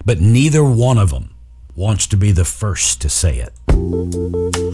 [0.06, 1.34] But neither one of them
[1.76, 4.69] wants to be the first to say it.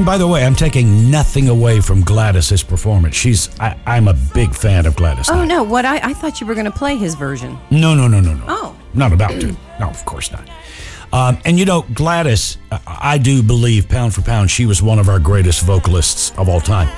[0.00, 3.14] And, by the way, I'm taking nothing away from Gladys's performance.
[3.14, 5.28] She's I, I'm a big fan of Gladys.
[5.28, 5.62] Oh no!
[5.62, 7.58] What I, I thought you were going to play his version.
[7.70, 8.44] No, no, no, no, no.
[8.48, 8.76] Oh.
[8.94, 9.54] Not about to.
[9.78, 10.48] No, of course not.
[11.12, 14.98] Um, and you know, Gladys, I- I do believe, pound for pound, she was one
[14.98, 16.88] of our greatest vocalists of all time.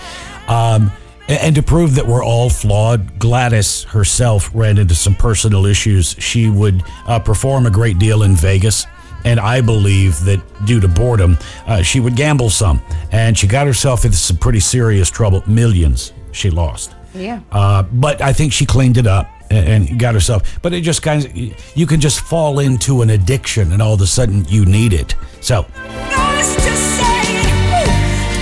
[0.47, 0.93] Um,
[1.29, 6.15] and to prove that we're all flawed, Gladys herself ran into some personal issues.
[6.21, 8.87] She would uh, perform a great deal in Vegas.
[9.25, 12.83] And I believe that due to boredom, uh, she would gamble some.
[13.13, 15.43] And she got herself into some pretty serious trouble.
[15.47, 16.95] Millions she lost.
[17.15, 17.41] Yeah.
[17.51, 20.59] Uh, but I think she cleaned it up and, and got herself.
[20.63, 24.01] But it just kind of, you can just fall into an addiction and all of
[24.01, 25.15] a sudden you need it.
[25.41, 25.67] So,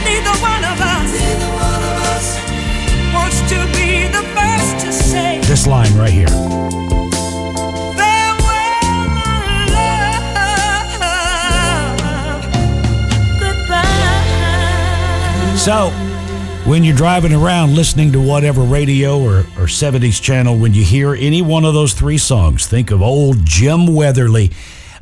[0.05, 1.11] Neither one of us
[3.13, 6.50] wants to be the first to say this line right here.
[15.61, 15.91] So,
[16.65, 21.15] when you're driving around listening to whatever radio or, or 70s channel, when you hear
[21.15, 24.53] any one of those three songs, think of old Jim Weatherly.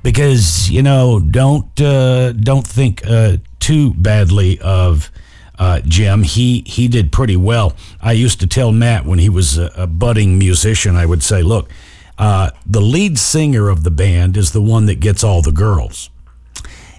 [0.02, 5.12] Because, you know, don't uh, don't think uh, too badly of
[5.60, 6.24] uh, Jim.
[6.24, 7.76] He he did pretty well.
[8.00, 11.40] I used to tell Matt when he was a, a budding musician, I would say,
[11.40, 11.70] look,
[12.18, 16.10] uh, the lead singer of the band is the one that gets all the girls.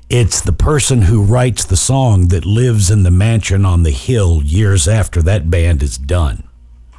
[0.10, 4.42] It's the person who writes the song that lives in the mansion on the hill
[4.44, 6.44] years after that band is done.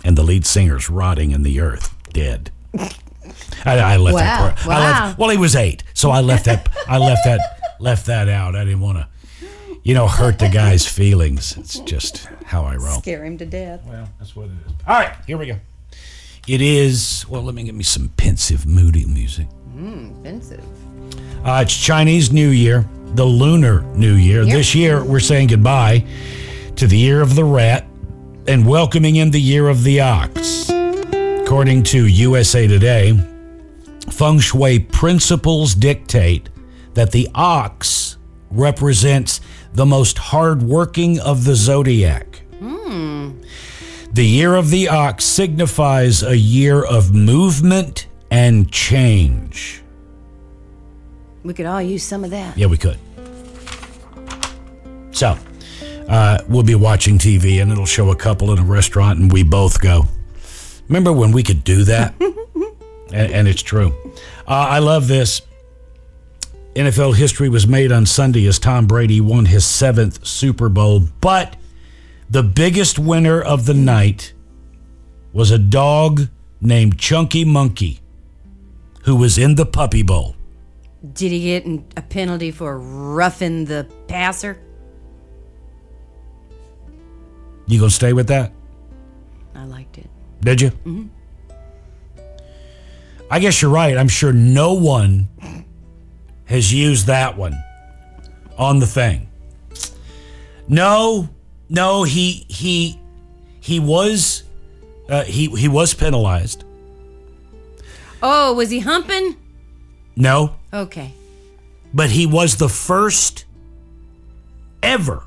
[0.04, 2.50] And the lead singer's rotting in the earth, dead.
[3.64, 4.66] I, I left that Wow, part.
[4.66, 5.14] I left, wow.
[5.18, 6.68] well, he was eight, so I left that.
[6.88, 7.40] I left that.
[7.80, 8.54] Left that out.
[8.54, 9.08] I didn't want to,
[9.82, 11.56] you know, hurt the guy's feelings.
[11.56, 13.00] It's just how I roll.
[13.00, 13.80] Scare him to death.
[13.86, 14.72] Well, that's what it is.
[14.86, 15.56] All right, here we go.
[16.46, 17.24] It is.
[17.28, 19.48] Well, let me get me some pensive, moody music.
[19.74, 20.64] Mmm, pensive.
[21.44, 24.42] Uh, it's Chinese New Year, the Lunar New Year.
[24.42, 24.52] Yep.
[24.52, 26.04] This year, we're saying goodbye
[26.76, 27.86] to the year of the rat
[28.46, 30.70] and welcoming in the year of the ox.
[30.70, 33.18] According to USA Today,
[34.10, 36.48] feng shui principles dictate
[36.94, 38.16] that the ox
[38.50, 39.40] represents
[39.72, 42.42] the most hardworking of the zodiac.
[42.58, 43.40] Hmm.
[44.12, 49.82] The year of the ox signifies a year of movement and change.
[51.42, 52.56] We could all use some of that.
[52.56, 52.98] Yeah, we could.
[55.12, 55.36] So,
[56.08, 59.42] uh, we'll be watching TV and it'll show a couple in a restaurant and we
[59.42, 60.04] both go.
[60.88, 62.14] Remember when we could do that?
[62.20, 63.94] and, and it's true.
[64.46, 65.42] Uh, I love this.
[66.74, 71.56] NFL history was made on Sunday as Tom Brady won his seventh Super Bowl, but
[72.28, 74.32] the biggest winner of the night
[75.32, 76.28] was a dog
[76.60, 78.00] named Chunky Monkey
[79.02, 80.36] who was in the Puppy Bowl.
[81.12, 81.66] Did he get
[81.96, 84.60] a penalty for roughing the passer?
[87.66, 88.52] You gonna stay with that?
[89.54, 90.08] I liked it.
[90.40, 90.68] Did you?
[90.70, 91.06] hmm
[93.30, 93.96] I guess you're right.
[93.96, 95.28] I'm sure no one
[96.46, 97.54] has used that one
[98.58, 99.28] on the thing.
[100.66, 101.28] No,
[101.68, 103.00] no, he he
[103.60, 104.42] he was
[105.08, 106.64] uh, he he was penalized.
[108.20, 109.36] Oh, was he humping?
[110.20, 111.12] No, Okay.
[111.94, 113.46] but he was the first
[114.82, 115.24] ever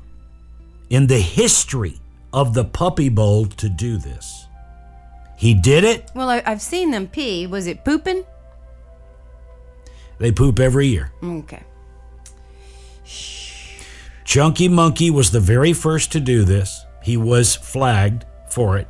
[0.88, 1.98] in the history
[2.32, 4.46] of the Puppy Bowl to do this.
[5.36, 6.10] He did it.
[6.14, 7.46] Well, I, I've seen them pee.
[7.46, 8.24] Was it pooping?
[10.18, 11.10] They poop every year.
[11.22, 11.62] Okay.
[14.24, 16.84] Chunky Monkey was the very first to do this.
[17.02, 18.88] He was flagged for it.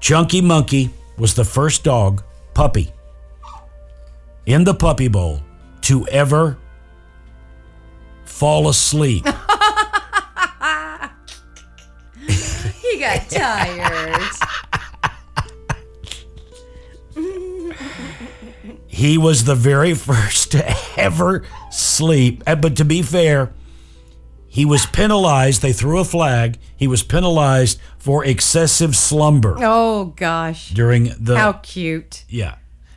[0.00, 2.22] Chunky Monkey was the first dog,
[2.54, 2.92] puppy,
[4.46, 5.40] in the puppy bowl
[5.82, 6.58] to ever
[8.24, 9.24] fall asleep.
[12.26, 14.20] he got tired.
[18.86, 22.42] he was the very first to ever sleep.
[22.44, 23.52] But to be fair,
[24.46, 25.62] he was penalized.
[25.62, 26.58] They threw a flag.
[26.76, 30.70] He was penalized for excessive slumber oh gosh.
[30.70, 32.24] during the How cute.
[32.28, 32.56] Yeah,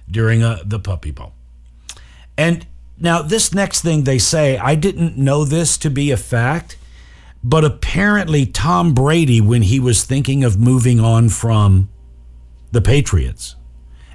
[0.09, 1.33] during uh, the puppy bowl.
[2.37, 2.65] And
[2.99, 6.77] now, this next thing they say, I didn't know this to be a fact,
[7.43, 11.89] but apparently, Tom Brady, when he was thinking of moving on from
[12.71, 13.55] the Patriots,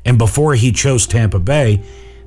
[0.05, 1.83] and before he chose Tampa Bay,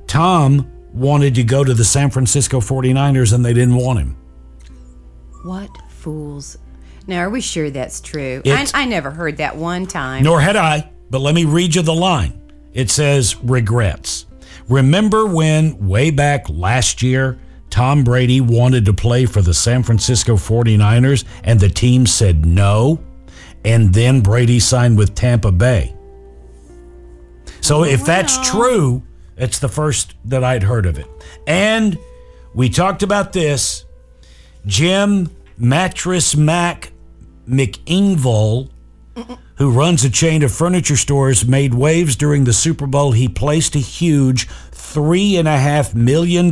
[0.06, 4.16] Tom wanted to go to the San Francisco 49ers and they didn't want him.
[5.44, 6.56] What fools.
[7.06, 8.42] Now, are we sure that's true?
[8.46, 10.24] I, I never heard that one time.
[10.24, 12.40] Nor had I, but let me read you the line.
[12.72, 14.25] It says, regrets.
[14.68, 17.38] Remember when, way back last year,
[17.70, 23.00] Tom Brady wanted to play for the San Francisco 49ers and the team said no.
[23.64, 25.94] And then Brady signed with Tampa Bay.
[27.60, 29.02] So if that's true,
[29.36, 31.06] it's the first that I'd heard of it.
[31.46, 31.98] And
[32.54, 33.84] we talked about this.
[34.66, 36.92] Jim Mattress Mack
[37.48, 38.70] McIngvale,
[39.56, 43.12] who runs a chain of furniture stores, made waves during the Super Bowl.
[43.12, 46.50] He placed a huge $3.5 million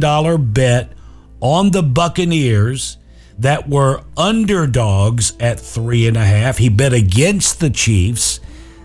[0.53, 0.93] bet
[1.41, 2.97] on the Buccaneers
[3.39, 6.59] that were underdogs at three and a half.
[6.59, 8.41] He bet against the Chiefs.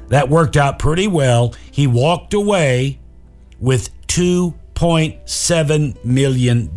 [0.10, 1.54] That worked out pretty well.
[1.72, 3.00] He walked away
[3.60, 6.72] with $2.7 million.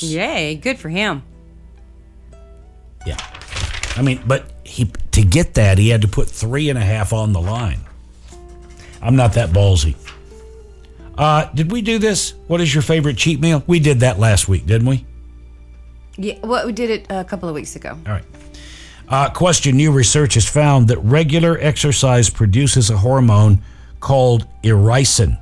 [0.00, 1.22] Yay, good for him.
[3.06, 3.16] Yeah.
[3.96, 7.12] I mean, but he to get that, he had to put three and a half
[7.12, 7.80] on the line.
[9.02, 9.96] I'm not that ballsy.
[11.18, 12.32] Uh, did we do this?
[12.46, 13.62] What is your favorite cheat meal?
[13.66, 15.04] We did that last week, didn't we?
[16.16, 17.98] Yeah, well, we did it a couple of weeks ago.
[18.06, 18.24] All right.
[19.08, 23.62] Uh, question New research has found that regular exercise produces a hormone
[24.00, 25.38] called irisin,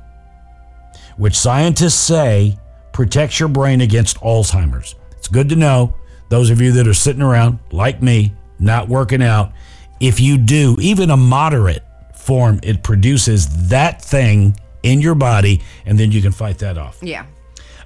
[1.15, 2.57] which scientists say
[2.91, 4.95] protects your brain against Alzheimer's.
[5.17, 5.95] It's good to know,
[6.27, 9.51] those of you that are sitting around, like me, not working out,
[9.99, 11.83] if you do even a moderate
[12.15, 16.97] form, it produces that thing in your body, and then you can fight that off.
[17.01, 17.25] Yeah.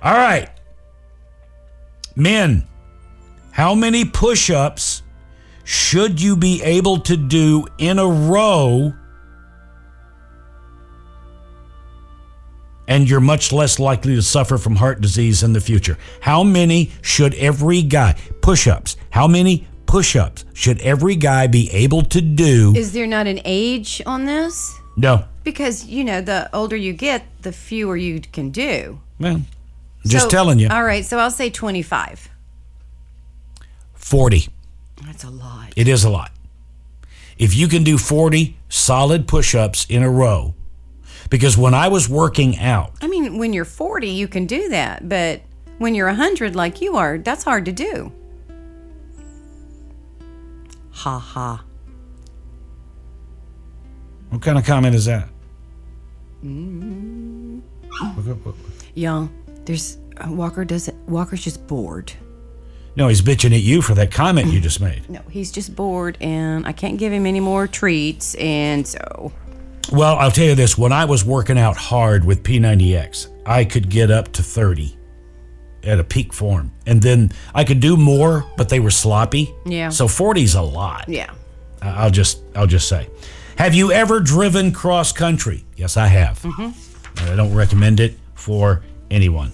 [0.02, 0.49] All right.
[2.15, 2.65] Men,
[3.52, 5.02] how many push ups
[5.64, 8.93] should you be able to do in a row?
[12.88, 15.97] And you're much less likely to suffer from heart disease in the future.
[16.22, 21.72] How many should every guy, push ups, how many push ups should every guy be
[21.72, 22.73] able to do?
[22.76, 24.77] Is there not an age on this?
[24.97, 25.23] no.
[25.45, 28.99] Because, you know, the older you get, the fewer you can do.
[29.19, 29.43] Well,
[30.05, 30.67] just So- telling you.
[30.69, 32.27] All right, so I'll say 25.
[33.93, 34.49] 40.
[35.05, 35.72] That's a lot.
[35.77, 36.31] It is a lot.
[37.38, 40.55] If you can do 40 solid push ups in a row,
[41.30, 45.07] because when I was working out, I mean, when you're 40, you can do that,
[45.07, 45.41] but
[45.77, 48.11] when you're 100 like you are, that's hard to do.
[50.95, 51.63] Ha ha.
[54.30, 55.30] what kind of comment is that?
[56.43, 57.61] Mm.
[58.93, 59.27] Yeah,
[59.65, 60.97] there's uh, Walker doesn't.
[61.07, 62.13] Walker's just bored.
[62.95, 65.09] No, he's bitching at you for that comment you just made.
[65.09, 69.34] No, he's just bored, and I can't give him any more treats, and so
[69.91, 73.89] Well, I'll tell you this when I was working out hard with P90X, I could
[73.89, 74.95] get up to 30
[75.86, 76.72] at a peak form.
[76.86, 79.53] And then I could do more, but they were sloppy.
[79.66, 79.90] Yeah.
[79.90, 81.07] So 40's a lot.
[81.07, 81.32] yeah.
[81.82, 83.07] I'll just I'll just say.
[83.57, 85.64] Have you ever driven cross country?
[85.78, 86.40] Yes, I have.
[86.41, 87.30] Mm-hmm.
[87.32, 88.82] I don't recommend it for
[89.12, 89.52] anyone.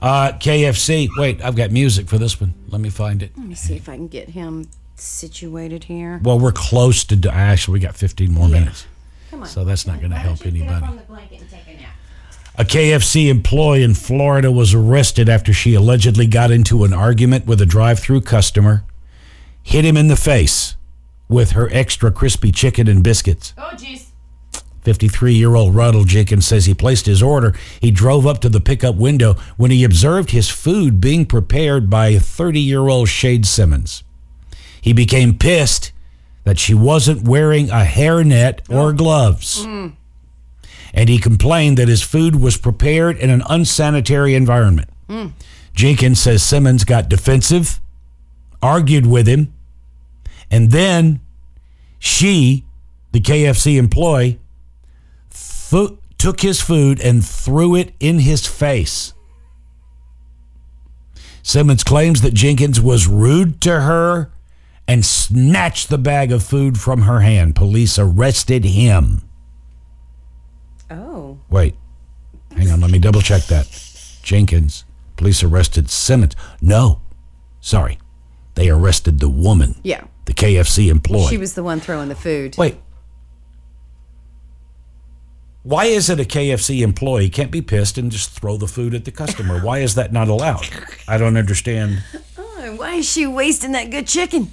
[0.00, 1.08] Uh, KFC.
[1.16, 2.54] Wait, I've got music for this one.
[2.68, 3.32] Let me find it.
[3.36, 6.20] Let me see if I can get him situated here.
[6.22, 7.72] Well, we're close to actually.
[7.74, 8.86] We got 15 more minutes,
[9.30, 9.46] Come on.
[9.46, 10.86] so that's not going to help anybody.
[12.56, 17.60] A KFC employee in Florida was arrested after she allegedly got into an argument with
[17.60, 18.84] a drive-through customer,
[19.62, 20.76] hit him in the face
[21.28, 23.54] with her extra crispy chicken and biscuits.
[23.58, 24.06] Oh, jeez.
[24.82, 27.54] 53 year old Ronald Jenkins says he placed his order.
[27.80, 32.18] He drove up to the pickup window when he observed his food being prepared by
[32.18, 34.04] 30 year old Shade Simmons.
[34.80, 35.92] He became pissed
[36.44, 38.92] that she wasn't wearing a hairnet or oh.
[38.92, 39.64] gloves.
[39.64, 39.94] Mm.
[40.94, 44.88] And he complained that his food was prepared in an unsanitary environment.
[45.08, 45.32] Mm.
[45.74, 47.80] Jenkins says Simmons got defensive,
[48.62, 49.52] argued with him,
[50.50, 51.20] and then
[51.98, 52.64] she,
[53.10, 54.38] the KFC employee,
[56.16, 59.12] took his food and threw it in his face.
[61.42, 64.30] Simmons claims that Jenkins was rude to her
[64.86, 67.56] and snatched the bag of food from her hand.
[67.56, 69.22] Police arrested him.
[70.90, 71.38] Oh.
[71.50, 71.74] Wait,
[72.56, 73.66] hang on, let me double check that.
[74.22, 74.84] Jenkins,
[75.16, 76.34] police arrested Simmons.
[76.60, 77.00] No,
[77.60, 77.98] sorry,
[78.54, 80.04] they arrested the woman, Yeah.
[80.26, 81.28] the KFC employee.
[81.28, 82.56] She was the one throwing the food.
[82.58, 82.76] Wait.
[85.62, 89.06] Why is it a KFC employee can't be pissed and just throw the food at
[89.06, 89.60] the customer?
[89.60, 90.68] Why is that not allowed?
[91.08, 92.02] I don't understand.
[92.36, 94.50] Oh, why is she wasting that good chicken?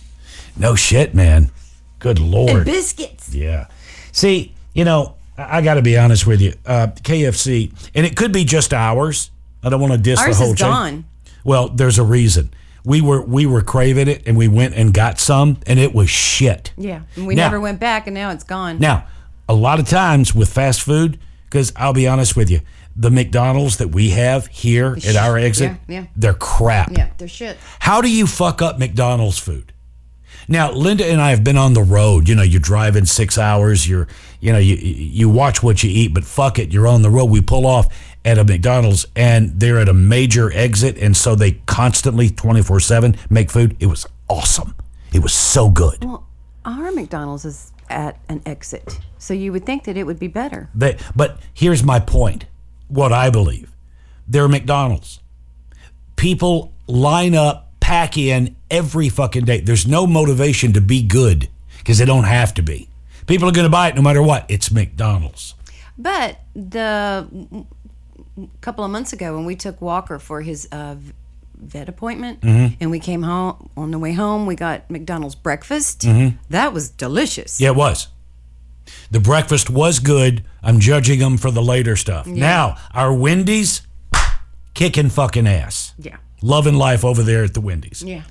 [0.56, 1.52] No shit, man.
[2.00, 2.48] Good lord.
[2.50, 2.66] And lord.
[2.66, 3.34] biscuits.
[3.36, 3.68] Yeah.
[4.14, 5.16] See, you know,
[5.50, 6.54] I, got to be honest with you.
[6.66, 9.32] Uh, KFC, and it could be just ours.
[9.64, 10.70] I don't want to diss Ours the whole is chain.
[10.70, 11.06] gone.
[11.44, 12.52] Well, there's a reason.
[12.84, 16.10] We were we were craving it, and we went and got some, and it was
[16.10, 16.74] shit.
[16.78, 17.02] Yeah.
[17.16, 18.80] And we Now- never went back, and now it's gone.
[18.80, 19.06] Now,
[19.48, 22.62] a lot of times with fast food, Because I'll be honest with you,
[22.96, 26.06] the McDonald's that we have here at our exit, Yeah, yeah.
[26.16, 26.92] they're crap.
[26.92, 27.58] Yeah, they're shit.
[27.80, 29.71] How do you fuck up McDonald's food?
[30.48, 32.28] Now, Linda and I have been on the road.
[32.28, 33.88] You know, you're driving six hours.
[33.88, 34.08] You're,
[34.40, 37.26] you know, you you watch what you eat, but fuck it, you're on the road.
[37.26, 37.88] We pull off
[38.24, 42.80] at a McDonald's, and they're at a major exit, and so they constantly, twenty four
[42.80, 43.76] seven, make food.
[43.80, 44.76] It was awesome.
[45.14, 46.04] It was so good.
[46.04, 46.28] Well,
[46.66, 50.70] our McDonald's is at an exit, so you would think that it would be better.
[50.74, 52.46] They, but here's my point.
[52.88, 53.72] What I believe,
[54.28, 55.20] they're McDonald's.
[56.16, 59.60] People line up, pack in every fucking day.
[59.60, 61.50] There's no motivation to be good
[61.80, 62.88] because they don't have to be.
[63.28, 64.46] People are going to buy it no matter what.
[64.48, 65.56] It's McDonald's.
[65.98, 67.28] But the
[68.62, 70.96] couple of months ago when we took Walker for his uh,
[71.62, 72.78] vet appointment, Mhm.
[72.80, 76.00] and we came home on the way home, we got McDonald's breakfast.
[76.04, 76.38] Mhm.
[76.50, 77.60] That was delicious.
[77.60, 78.08] Yeah, it was.
[79.12, 80.46] The breakfast was good.
[80.64, 82.26] I'm judging them for the later stuff.
[82.26, 82.36] Yeah.
[82.36, 83.82] Now, our Wendy's
[84.74, 85.94] kicking fucking ass.
[86.00, 86.16] Yeah.
[86.42, 88.02] Loving life over there at the Wendy's.
[88.02, 88.24] Yeah.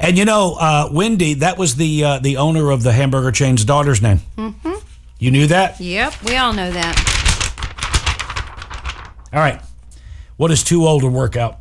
[0.00, 3.64] And you know, uh, Wendy, that was the uh, the owner of the hamburger chain's
[3.64, 4.20] daughter's name.
[4.36, 4.74] Mm-hmm.
[5.18, 5.80] You knew that?
[5.80, 7.14] Yep, we all know that.
[9.32, 9.60] All right.
[10.36, 11.60] What is too old to work out?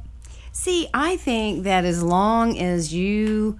[0.51, 3.59] See, I think that as long as you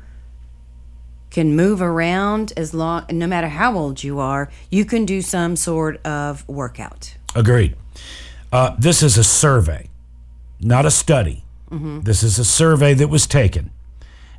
[1.30, 5.56] can move around, as long, no matter how old you are, you can do some
[5.56, 7.16] sort of workout.
[7.36, 7.76] Agreed.
[8.52, 9.90] Uh, this is a survey,
[10.60, 11.43] not a study.
[12.04, 13.72] This is a survey that was taken.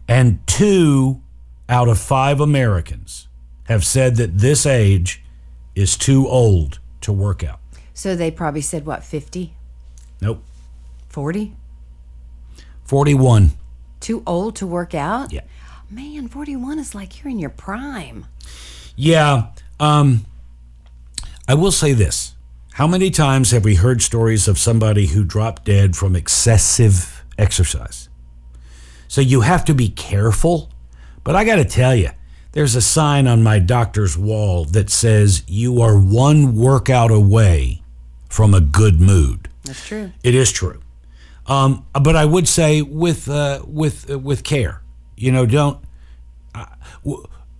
[0.07, 1.21] And two
[1.69, 3.27] out of five Americans
[3.65, 5.23] have said that this age
[5.75, 7.59] is too old to work out.
[7.93, 9.53] So they probably said, what, 50,
[10.21, 10.43] Nope.
[11.09, 11.55] 40?
[12.85, 13.53] 41.
[14.01, 15.33] Too old to work out?
[15.33, 15.41] Yeah.
[15.91, 18.27] Man, 41 is like you're in your prime.
[18.97, 19.49] Yeah.
[19.81, 20.25] Um,
[21.49, 22.35] I will say this.
[22.75, 28.09] How many times have we heard stories of somebody who dropped dead from excessive exercise?
[29.09, 30.71] So you have to be careful.
[31.23, 32.11] But I got to tell you,
[32.53, 37.83] there's a sign on my doctor's wall that says you are one workout away
[38.29, 39.49] from a good mood.
[39.65, 40.13] That's true.
[40.23, 40.81] It is true.
[41.47, 44.83] Um, but I would say with uh, with uh, with care.
[45.17, 45.79] You know, don't.
[46.55, 46.67] Uh,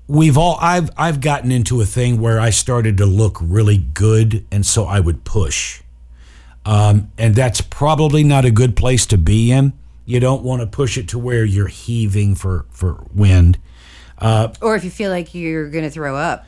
[0.07, 0.59] we've all.
[0.61, 4.87] I've I've gotten into a thing where I started to look really good, and so
[4.87, 5.83] I would push.
[6.67, 9.73] Um, and that's probably not a good place to be in.
[10.07, 13.59] You don't want to push it to where you're heaving for for wind.
[14.19, 16.47] Uh, Or if you feel like you're going to throw up.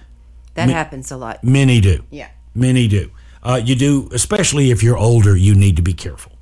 [0.55, 1.43] That Mi- happens a lot.
[1.45, 2.05] Many do.
[2.11, 2.29] Yeah.
[2.55, 3.11] Many do.
[3.43, 6.33] Uh, you do, especially if you're older, you need to be careful.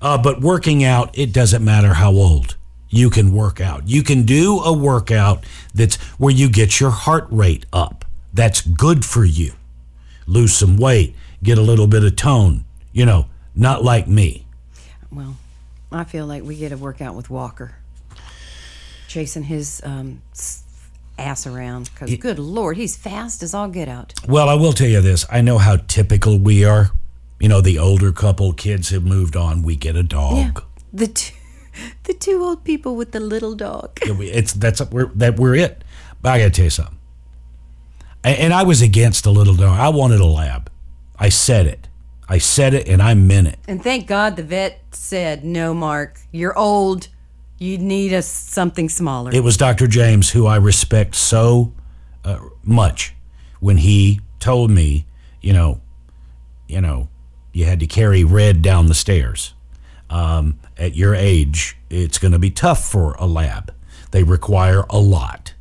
[0.00, 2.56] Uh, but working out, it doesn't matter how old.
[2.88, 3.88] You can work out.
[3.88, 8.04] You can do a workout that's where you get your heart rate up.
[8.32, 9.52] That's good for you.
[10.26, 12.64] Lose some weight, get a little bit of tone.
[12.92, 14.46] You know, not like me.
[15.12, 15.36] Well,
[15.92, 17.76] I feel like we get a workout with Walker.
[19.08, 20.22] Chasing his um,
[21.18, 21.90] ass around.
[21.92, 24.14] Because, good Lord, he's fast as all get out.
[24.28, 25.26] Well, I will tell you this.
[25.30, 26.90] I know how typical we are.
[27.38, 29.62] You know, the older couple, kids have moved on.
[29.62, 30.36] We get a dog.
[30.36, 30.52] Yeah.
[30.92, 31.34] The two,
[32.04, 33.98] the two old people with the little dog.
[34.02, 35.82] It's that's we're, that we're it.
[36.22, 36.98] But I got to tell you something.
[38.22, 39.78] And I was against the little dog.
[39.78, 40.70] I wanted a lab.
[41.18, 41.88] I said it.
[42.30, 43.58] I said it, and I meant it.
[43.66, 47.08] And thank God the vet said, no, Mark, you're old.
[47.58, 49.32] You need a, something smaller.
[49.34, 49.88] It was Dr.
[49.88, 51.72] James, who I respect so
[52.24, 53.16] uh, much,
[53.58, 55.06] when he told me,
[55.40, 55.80] you know,
[56.68, 57.08] you know,
[57.52, 59.54] you had to carry Red down the stairs.
[60.08, 63.74] Um, at your age, it's going to be tough for a lab.
[64.12, 65.54] They require a lot.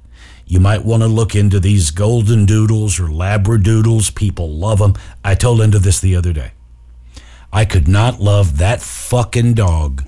[0.45, 4.13] You might want to look into these golden doodles or labradoodles.
[4.13, 4.93] People love them.
[5.23, 6.51] I told Linda this the other day.
[7.51, 10.05] I could not love that fucking dog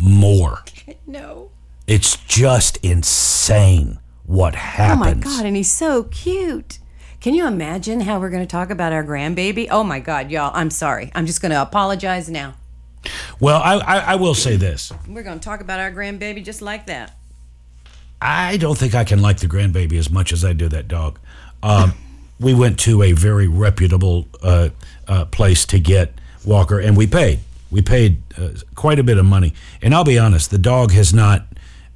[0.00, 0.64] more.
[1.06, 1.50] no.
[1.86, 5.24] It's just insane what happens.
[5.26, 6.78] Oh my God, and he's so cute.
[7.20, 9.68] Can you imagine how we're going to talk about our grandbaby?
[9.70, 11.10] Oh my God, y'all, I'm sorry.
[11.14, 12.54] I'm just going to apologize now.
[13.40, 14.92] Well, I, I, I will say this.
[15.08, 17.16] We're going to talk about our grandbaby just like that.
[18.22, 21.18] I don't think I can like the grandbaby as much as I do that dog.
[21.62, 21.94] Um,
[22.38, 24.70] we went to a very reputable uh,
[25.08, 26.14] uh, place to get
[26.44, 27.40] Walker, and we paid.
[27.70, 29.54] We paid uh, quite a bit of money.
[29.80, 31.46] And I'll be honest, the dog has not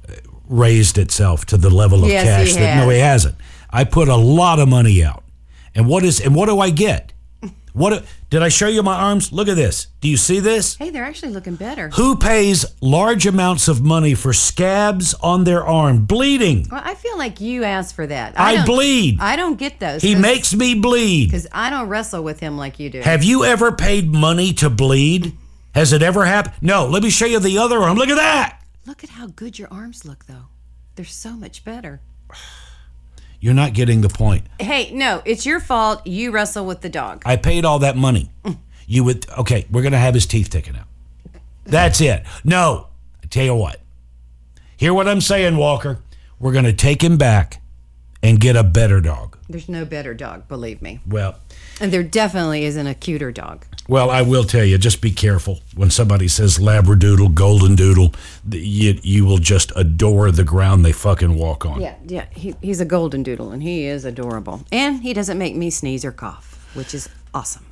[0.07, 0.13] uh,
[0.47, 3.35] raised itself to the level of Yes, cash that no, he hasn't.
[3.69, 5.23] I put a lot of money out,
[5.73, 7.11] and what is and what do I get?
[7.75, 9.33] What did I show you my arms?
[9.33, 9.87] Look at this.
[9.99, 10.75] Do you see this?
[10.77, 11.89] Hey, they're actually looking better.
[11.89, 16.67] Who pays large amounts of money for scabs on their arm, bleeding?
[16.71, 18.39] Well, I feel like you asked for that.
[18.39, 19.17] I don't- bleed.
[19.19, 20.01] I don't get those.
[20.01, 21.25] He makes me bleed.
[21.25, 23.01] because I don't wrestle with him like you do.
[23.01, 25.35] Have you ever paid money to bleed?
[25.73, 26.55] Has it ever happened?
[26.61, 26.87] No.
[26.87, 27.97] Let me show you the other arm.
[27.97, 28.61] Look at that.
[28.85, 30.45] Look at how good your arms look, though.
[30.95, 31.99] They're so much better.
[33.39, 34.45] You're not getting the point.
[34.59, 36.05] Hey, no, it's your fault.
[36.05, 37.21] You wrestle with the dog.
[37.25, 38.31] I paid all that money.
[38.87, 39.65] You would okay.
[39.71, 40.87] We're gonna have his teeth taken out.
[41.63, 42.23] That's it.
[42.43, 42.87] No,
[43.23, 43.81] I tell you what.
[44.77, 45.99] Hear what I'm saying, Walker?
[46.39, 47.61] We're gonna take him back
[48.21, 49.37] and get a better dog.
[49.47, 50.99] There's no better dog, believe me.
[51.07, 51.35] Well,
[51.79, 53.65] And there definitely isn't a cuter dog.
[53.87, 54.77] well, I will tell you.
[54.77, 58.13] Just be careful when somebody says Labradoodle, Golden Doodle.
[58.49, 61.81] You you will just adore the ground they fucking walk on.
[61.81, 62.25] Yeah, yeah.
[62.31, 64.61] He, he's a golden doodle, and he is adorable.
[64.71, 67.65] And he doesn't make me sneeze or cough, which is awesome.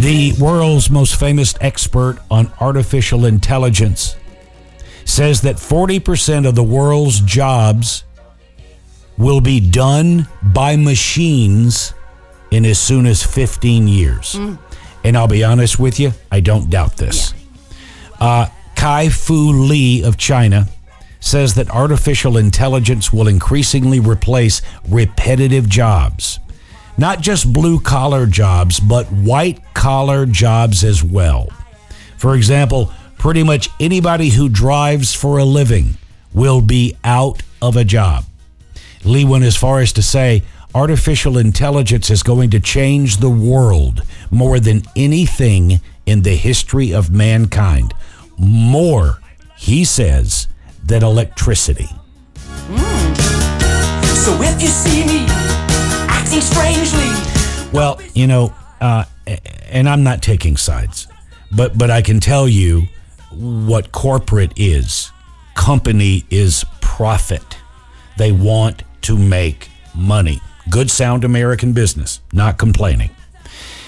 [0.00, 4.16] The world's most famous expert on artificial intelligence
[5.04, 8.04] says that 40% of the world's jobs
[9.18, 11.92] will be done by machines
[12.50, 14.38] in as soon as 15 years.
[15.04, 17.34] And I'll be honest with you, I don't doubt this.
[18.20, 18.46] Uh,
[18.76, 20.68] Kai Fu Lee of China
[21.20, 26.38] says that artificial intelligence will increasingly replace repetitive jobs.
[26.96, 31.48] Not just blue collar jobs, but white collar jobs as well.
[32.16, 35.94] For example, pretty much anybody who drives for a living
[36.32, 38.24] will be out of a job.
[39.04, 40.42] Lee went as far as to say
[40.74, 47.10] artificial intelligence is going to change the world more than anything in the history of
[47.10, 47.94] mankind.
[48.36, 49.20] More,
[49.56, 50.46] he says,
[50.84, 51.88] than electricity.
[54.14, 55.26] So if you see me
[56.08, 57.08] acting strangely,
[57.72, 59.04] Well, you know, uh,
[59.70, 61.06] and I'm not taking sides,
[61.54, 62.88] but but I can tell you
[63.32, 65.10] what corporate is.
[65.54, 67.58] Company is profit.
[68.16, 70.40] They want to make money.
[70.70, 73.10] Good sound American business, not complaining.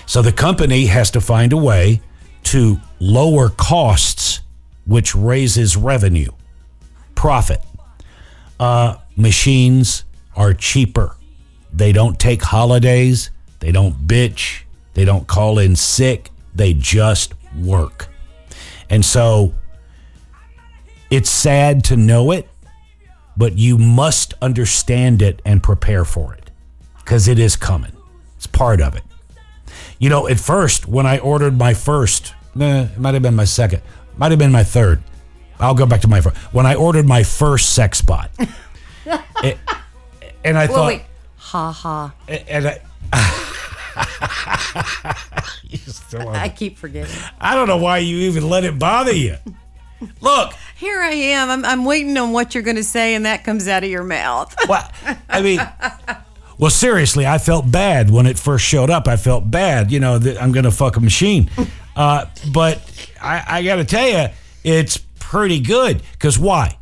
[0.06, 2.00] So the company has to find a way
[2.44, 4.40] to lower costs,
[4.86, 6.32] which raises revenue,
[7.14, 7.62] profit.
[8.58, 10.04] Uh, machines
[10.34, 11.14] are cheaper.
[11.72, 13.30] They don't take holidays.
[13.60, 14.62] They don't bitch.
[14.94, 16.30] They don't call in sick.
[16.54, 18.08] They just work.
[18.88, 19.54] And so
[21.10, 22.48] it's sad to know it,
[23.40, 26.50] but you must understand it and prepare for it
[26.98, 27.92] because it is coming.
[28.36, 29.02] It's part of it.
[29.98, 33.44] You know, at first, when I ordered my first, nah, it might have been my
[33.46, 33.80] second,
[34.18, 35.02] might have been my third.
[35.58, 36.36] I'll go back to my first.
[36.52, 38.30] When I ordered my first sex bot,
[39.42, 39.58] it-
[40.44, 41.02] and I Well, thought, wait.
[41.36, 42.14] Ha ha.
[42.28, 42.80] and I,
[46.34, 47.14] I keep forgetting.
[47.40, 49.36] I don't know why you even let it bother you.
[50.20, 51.50] Look, Here I am.
[51.50, 54.04] I'm, I'm waiting on what you're going to say, and that comes out of your
[54.04, 54.54] mouth.
[54.68, 54.90] Well,
[55.28, 55.60] I mean,
[56.58, 59.08] well, seriously, I felt bad when it first showed up.
[59.08, 61.50] I felt bad, you know, that I'm going to fuck a machine.
[61.96, 62.80] Uh, but
[63.20, 64.28] I, I got to tell you,
[64.64, 66.00] it's pretty good.
[66.12, 66.78] Because why?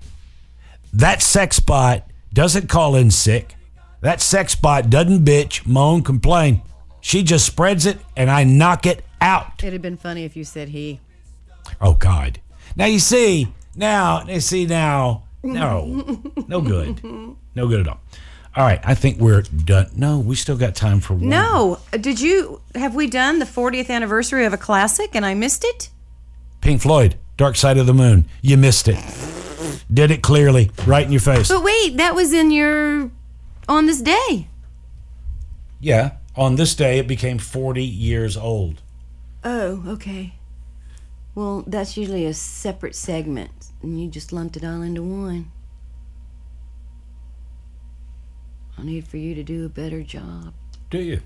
[0.93, 3.57] That sex bot doesn't call in sick.
[4.01, 6.62] That sex bot doesn't bitch, moan, complain.
[7.01, 9.55] She just spreads it, and I knock it out.
[9.59, 11.01] It'd have been funny if you said he.
[11.81, 12.40] Oh God!
[12.79, 17.03] Now you see now you see now no no good
[17.55, 18.01] no good at all.
[18.57, 19.91] All right, I think we're done.
[19.95, 21.29] No, we still got time for one.
[21.29, 21.79] No.
[21.93, 22.61] Did you.
[22.75, 25.91] Have we done the 40th anniversary of a classic and I missed it?
[26.61, 28.25] Pink Floyd, Dark Side of the Moon.
[28.43, 28.99] You missed it.
[29.93, 31.49] Did it clearly, right in your face.
[31.49, 33.11] But wait, that was in your.
[33.69, 34.49] on this day.
[35.79, 36.13] Yeah.
[36.35, 38.83] On this day, it became 40 years old.
[39.45, 40.35] Oh, okay.
[41.39, 45.52] Well, that's usually a separate segment, and you just lumped it all into one.
[48.77, 50.52] I need for you to do a better job.
[50.90, 51.20] Do you?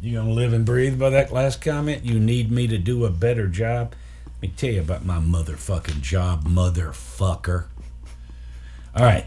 [0.00, 2.04] You gonna live and breathe by that last comment?
[2.04, 3.94] You need me to do a better job?
[4.26, 7.66] Let me tell you about my motherfucking job, motherfucker.
[8.96, 9.26] All right.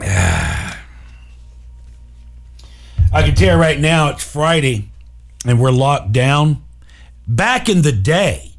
[0.00, 0.74] I
[3.12, 4.90] can tell right now it's Friday
[5.46, 6.62] and we're locked down.
[7.26, 8.52] Back in the day,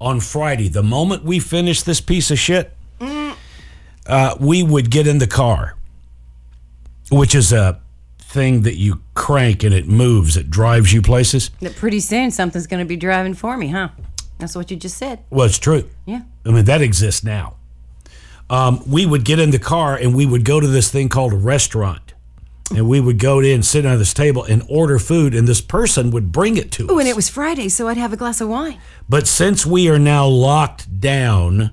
[0.00, 2.76] on Friday, the moment we finished this piece of shit,
[4.06, 5.76] uh, we would get in the car,
[7.10, 7.80] which is a
[8.18, 11.50] thing that you crank and it moves, it drives you places.
[11.60, 13.88] That pretty soon something's going to be driving for me, huh?
[14.38, 15.20] That's what you just said.
[15.30, 15.88] Well, it's true.
[16.06, 16.22] Yeah.
[16.44, 17.56] I mean, that exists now.
[18.50, 21.32] um, we would get in the car and we would go to this thing called
[21.32, 22.13] a restaurant.
[22.70, 26.10] And we would go in, sit at this table, and order food, and this person
[26.10, 26.90] would bring it to us.
[26.90, 28.80] Oh, and it was Friday, so I'd have a glass of wine.
[29.08, 31.72] But since we are now locked down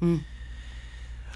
[0.00, 0.24] mm.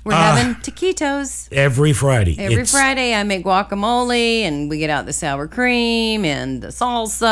[0.06, 0.36] We're Ah.
[0.36, 1.48] having taquitos.
[1.50, 6.24] every Friday, Every it's- Friday, I make guacamole, and we get out the sour cream
[6.24, 7.24] and the salsa,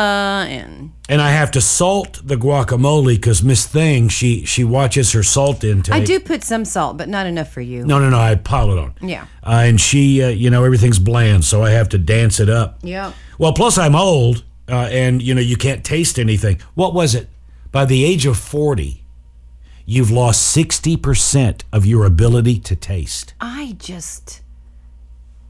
[0.49, 5.23] and and I have to salt the guacamole because Miss Thing she she watches her
[5.23, 5.95] salt intake.
[5.95, 7.87] I do put some salt, but not enough for you.
[7.87, 8.19] No, no, no.
[8.19, 8.95] I pile it on.
[9.01, 9.23] Yeah.
[9.47, 12.81] Uh, and she, uh, you know, everything's bland, so I have to dance it up.
[12.83, 13.13] Yeah.
[13.39, 16.59] Well, plus I'm old, uh, and you know you can't taste anything.
[16.75, 17.29] What was it?
[17.71, 19.04] By the age of forty,
[19.87, 23.35] you've lost sixty percent of your ability to taste.
[23.41, 24.43] I just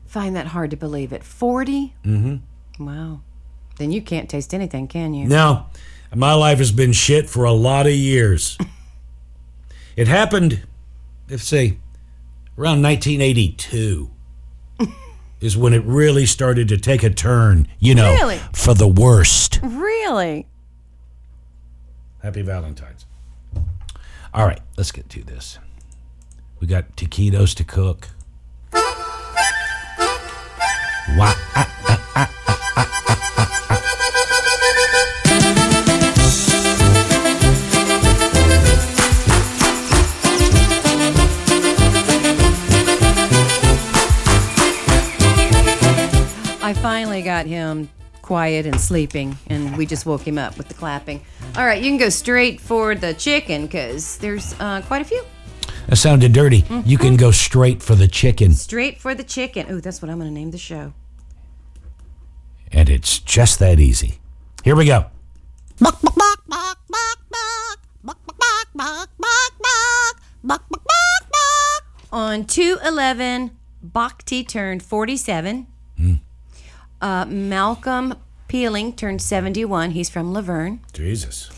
[0.07, 1.13] find that hard to believe.
[1.13, 1.95] At 40?
[2.05, 2.85] Mm-hmm.
[2.87, 3.21] Wow.
[3.79, 5.27] Then you can't taste anything, can you?
[5.27, 5.67] No,
[6.15, 8.57] my life has been shit for a lot of years.
[9.97, 10.63] it happened,
[11.29, 11.79] let's say,
[12.57, 14.11] around 1982
[15.41, 18.39] is when it really started to take a turn, you know, Really?
[18.53, 19.59] for the worst.
[19.63, 20.47] Really?
[22.23, 23.07] Happy Valentine's.
[24.35, 25.61] All right, let's get to this.
[26.59, 28.09] We got taquitos to cook.
[31.17, 31.71] Ah, ah,
[32.17, 32.31] ah,
[46.61, 47.89] I finally got him
[48.25, 51.21] quiet and sleeping, and we just woke him up with the clapping.
[51.57, 55.23] All right, you can go straight for the chicken because there's uh, quite a few.
[55.89, 56.65] That sounded dirty.
[56.87, 59.67] You can go straight for the chicken, Straight for the chicken.
[59.69, 60.95] Oh, that's what I'm going to name the show.
[62.73, 64.19] and it's just that easy.
[64.65, 65.07] Here we go.
[72.13, 73.51] On 211,
[73.83, 75.67] Bhakti turned 47.
[77.05, 78.15] Uh, Malcolm
[78.49, 79.91] Peeling turned 71.
[79.91, 80.81] He's from La Verne.
[80.95, 81.51] Jesus.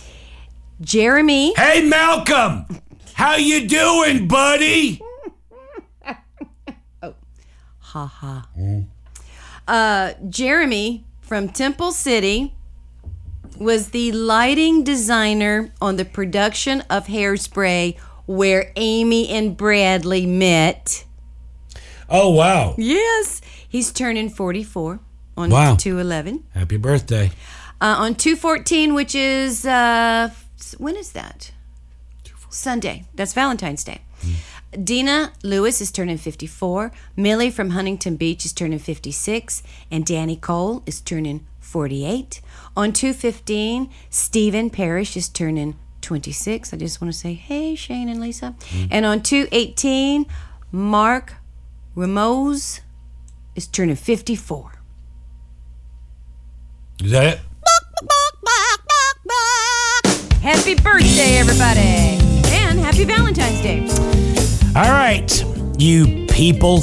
[0.81, 1.55] Jeremy.
[1.55, 2.67] Hey, Malcolm!
[3.15, 5.01] How you doing, buddy?
[7.03, 7.15] Oh,
[7.79, 8.49] ha ha.
[9.69, 12.53] Uh, Jeremy from Temple City
[13.61, 17.97] was the lighting designer on the production of Hairspray
[18.27, 21.05] where Amy and Bradley met.
[22.09, 22.75] Oh, wow.
[22.77, 23.41] Yes.
[23.69, 25.01] He's turning 44
[25.37, 25.77] on Wow.
[25.77, 26.45] 211.
[26.55, 27.31] Happy birthday.
[27.81, 30.31] Uh, on 214, which is, uh,
[30.79, 31.51] when is that?
[32.49, 33.05] Sunday.
[33.15, 34.01] That's Valentine's Day.
[34.83, 36.91] Dina Lewis is turning 54.
[37.17, 39.63] Millie from Huntington Beach is turning 56.
[39.91, 42.41] And Danny Cole is turning 48.
[42.77, 46.73] On 215, Stephen Parrish is turning 26.
[46.73, 48.55] I just want to say, hey, Shane and Lisa.
[48.91, 50.27] And on 218,
[50.73, 51.35] Mark
[51.95, 52.81] Ramos
[53.55, 54.73] is turning 54.
[57.03, 57.41] Is that it?
[60.43, 62.17] Happy birthday, everybody!
[62.55, 63.87] And happy Valentine's Day.
[64.75, 65.45] All right,
[65.79, 66.81] you people,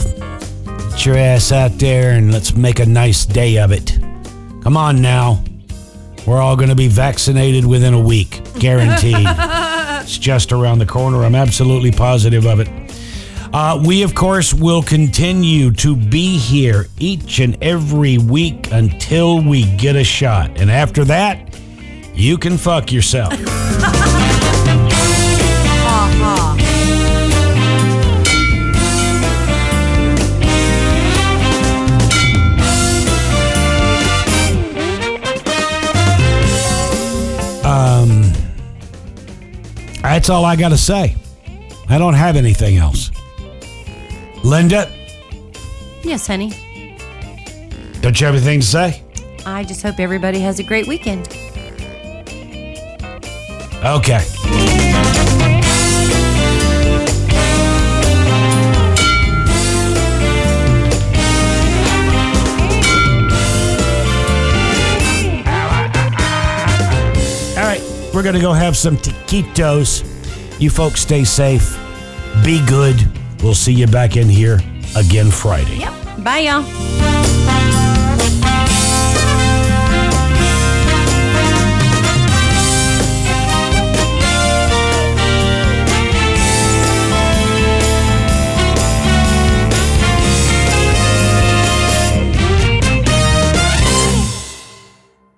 [0.66, 3.98] get your ass out there and let's make a nice day of it.
[4.62, 5.44] Come on now.
[6.28, 9.16] We're all going to be vaccinated within a week, guaranteed.
[10.04, 11.24] it's just around the corner.
[11.24, 12.83] I'm absolutely positive of it.
[13.54, 19.64] Uh, we, of course, will continue to be here each and every week until we
[19.78, 20.60] get a shot.
[20.60, 21.56] And after that,
[22.16, 23.34] you can fuck yourself.
[37.66, 38.34] Um,
[40.02, 41.16] that's all I got to say.
[41.88, 43.13] I don't have anything else.
[44.44, 44.90] Linda,
[46.04, 46.50] Yes, honey.
[48.02, 49.02] don't you have anything to say?
[49.46, 51.28] I just hope everybody has a great weekend.
[53.84, 54.24] Okay.
[67.56, 67.82] All right,
[68.14, 70.02] we're going to go have some taquitos.
[70.60, 71.78] You folks stay safe.
[72.44, 72.98] Be good.
[73.44, 74.60] We'll see you back in here
[74.96, 75.80] again Friday.
[75.80, 76.24] Yep.
[76.24, 77.23] Bye, y'all.